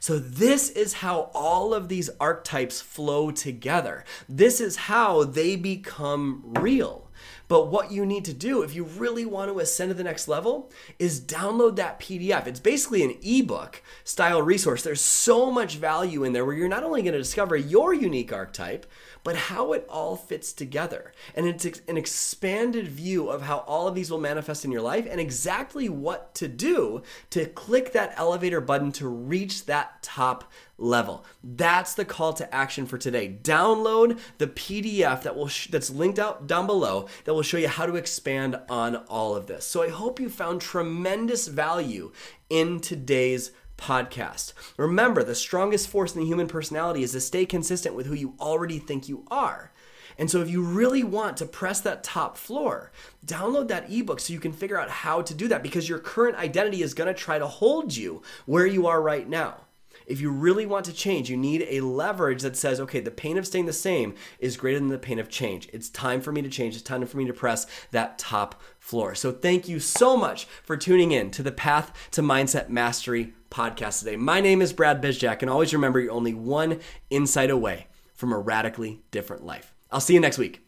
So, 0.01 0.17
this 0.17 0.69
is 0.69 0.93
how 0.93 1.29
all 1.33 1.73
of 1.73 1.89
these 1.89 2.09
archetypes 2.21 2.79
flow 2.79 3.31
together. 3.31 4.05
This 4.29 4.61
is 4.61 4.75
how 4.77 5.25
they 5.25 5.57
become 5.57 6.41
real. 6.45 7.09
But 7.49 7.67
what 7.67 7.91
you 7.91 8.05
need 8.05 8.25
to 8.25 8.33
do 8.33 8.61
if 8.61 8.75
you 8.75 8.83
really 8.83 9.25
want 9.25 9.51
to 9.51 9.59
ascend 9.59 9.89
to 9.89 9.95
the 9.95 10.03
next 10.03 10.27
level 10.27 10.71
is 10.99 11.19
download 11.19 11.75
that 11.75 11.99
PDF. 11.99 12.45
It's 12.45 12.59
basically 12.59 13.03
an 13.03 13.17
ebook 13.23 13.81
style 14.03 14.41
resource. 14.41 14.83
There's 14.83 15.01
so 15.01 15.51
much 15.51 15.75
value 15.75 16.23
in 16.23 16.31
there 16.31 16.45
where 16.45 16.55
you're 16.55 16.69
not 16.69 16.83
only 16.83 17.01
going 17.01 17.13
to 17.13 17.19
discover 17.19 17.57
your 17.57 17.93
unique 17.93 18.31
archetype, 18.31 18.85
but 19.29 19.37
how 19.37 19.73
it 19.73 19.85
all 19.87 20.15
fits 20.15 20.51
together. 20.53 21.13
And 21.35 21.45
it's 21.45 21.63
an 21.87 21.97
expanded 21.97 22.87
view 22.87 23.29
of 23.29 23.43
how 23.43 23.59
all 23.67 23.87
of 23.87 23.93
these 23.93 24.09
will 24.09 24.19
manifest 24.19 24.65
in 24.65 24.71
your 24.71 24.81
life 24.81 25.05
and 25.07 25.19
exactly 25.19 25.87
what 25.87 26.33
to 26.33 26.47
do 26.47 27.03
to 27.29 27.45
click 27.45 27.93
that 27.93 28.15
elevator 28.17 28.59
button 28.59 28.91
to 28.93 29.07
reach 29.07 29.67
that 29.67 30.01
top 30.01 30.51
level. 30.79 31.23
That's 31.43 31.93
the 31.93 32.05
call 32.05 32.33
to 32.33 32.55
action 32.55 32.87
for 32.87 32.97
today. 32.97 33.37
Download 33.43 34.17
the 34.39 34.47
PDF 34.47 35.21
that 35.21 35.35
will 35.35 35.47
sh- 35.47 35.67
that's 35.67 35.91
linked 35.91 36.17
out 36.17 36.47
down 36.47 36.65
below 36.65 37.07
that 37.25 37.35
will 37.35 37.43
show 37.43 37.57
you 37.57 37.67
how 37.67 37.85
to 37.85 37.97
expand 37.97 38.59
on 38.67 38.95
all 38.95 39.35
of 39.35 39.45
this. 39.45 39.63
So 39.63 39.83
I 39.83 39.89
hope 39.89 40.19
you 40.19 40.31
found 40.31 40.59
tremendous 40.59 41.47
value 41.47 42.11
in 42.49 42.79
today's 42.79 43.51
podcast. 43.79 44.53
Remember, 44.77 45.23
the 45.23 45.33
strongest 45.33 45.87
force 45.87 46.13
in 46.13 46.21
the 46.21 46.27
human 46.27 46.47
personality 46.47 47.01
is 47.01 47.13
to 47.13 47.21
stay 47.21 47.45
consistent 47.45 47.95
with 47.95 48.05
who 48.05 48.13
you 48.13 48.35
already 48.39 48.77
think 48.77 49.09
you 49.09 49.25
are. 49.31 49.71
And 50.17 50.29
so, 50.29 50.41
if 50.41 50.49
you 50.49 50.61
really 50.61 51.03
want 51.03 51.37
to 51.37 51.45
press 51.45 51.79
that 51.81 52.03
top 52.03 52.37
floor, 52.37 52.91
download 53.25 53.69
that 53.69 53.89
ebook 53.89 54.19
so 54.19 54.33
you 54.33 54.39
can 54.39 54.51
figure 54.51 54.79
out 54.79 54.89
how 54.89 55.21
to 55.21 55.33
do 55.33 55.47
that 55.47 55.63
because 55.63 55.87
your 55.87 55.99
current 55.99 56.37
identity 56.37 56.83
is 56.83 56.93
going 56.93 57.07
to 57.07 57.13
try 57.13 57.39
to 57.39 57.47
hold 57.47 57.95
you 57.95 58.21
where 58.45 58.67
you 58.67 58.85
are 58.85 59.01
right 59.01 59.27
now. 59.27 59.61
If 60.09 60.19
you 60.19 60.31
really 60.31 60.65
want 60.65 60.85
to 60.85 60.93
change, 60.93 61.29
you 61.29 61.37
need 61.37 61.65
a 61.69 61.81
leverage 61.81 62.41
that 62.41 62.57
says, 62.57 62.79
okay, 62.79 62.99
the 62.99 63.11
pain 63.11 63.37
of 63.37 63.45
staying 63.45 63.67
the 63.67 63.73
same 63.73 64.15
is 64.39 64.57
greater 64.57 64.79
than 64.79 64.89
the 64.89 64.97
pain 64.97 65.19
of 65.19 65.29
change. 65.29 65.69
It's 65.71 65.87
time 65.87 66.19
for 66.19 66.31
me 66.31 66.41
to 66.41 66.49
change. 66.49 66.73
It's 66.73 66.83
time 66.83 67.05
for 67.05 67.17
me 67.17 67.25
to 67.25 67.33
press 67.33 67.67
that 67.91 68.17
top 68.17 68.59
floor. 68.79 69.13
So 69.13 69.31
thank 69.31 69.69
you 69.69 69.79
so 69.79 70.17
much 70.17 70.45
for 70.63 70.75
tuning 70.75 71.11
in 71.11 71.29
to 71.31 71.43
the 71.43 71.51
Path 71.51 71.93
to 72.11 72.21
Mindset 72.21 72.69
Mastery 72.69 73.33
podcast 73.49 73.99
today. 73.99 74.15
My 74.15 74.41
name 74.41 74.61
is 74.61 74.73
Brad 74.73 75.01
Bizjack, 75.01 75.41
and 75.41 75.49
always 75.49 75.73
remember 75.73 75.99
you're 75.99 76.11
only 76.11 76.33
one 76.33 76.79
insight 77.09 77.49
away 77.49 77.87
from 78.13 78.33
a 78.33 78.39
radically 78.39 79.01
different 79.11 79.45
life. 79.45 79.73
I'll 79.91 80.01
see 80.01 80.13
you 80.13 80.19
next 80.19 80.37
week. 80.37 80.57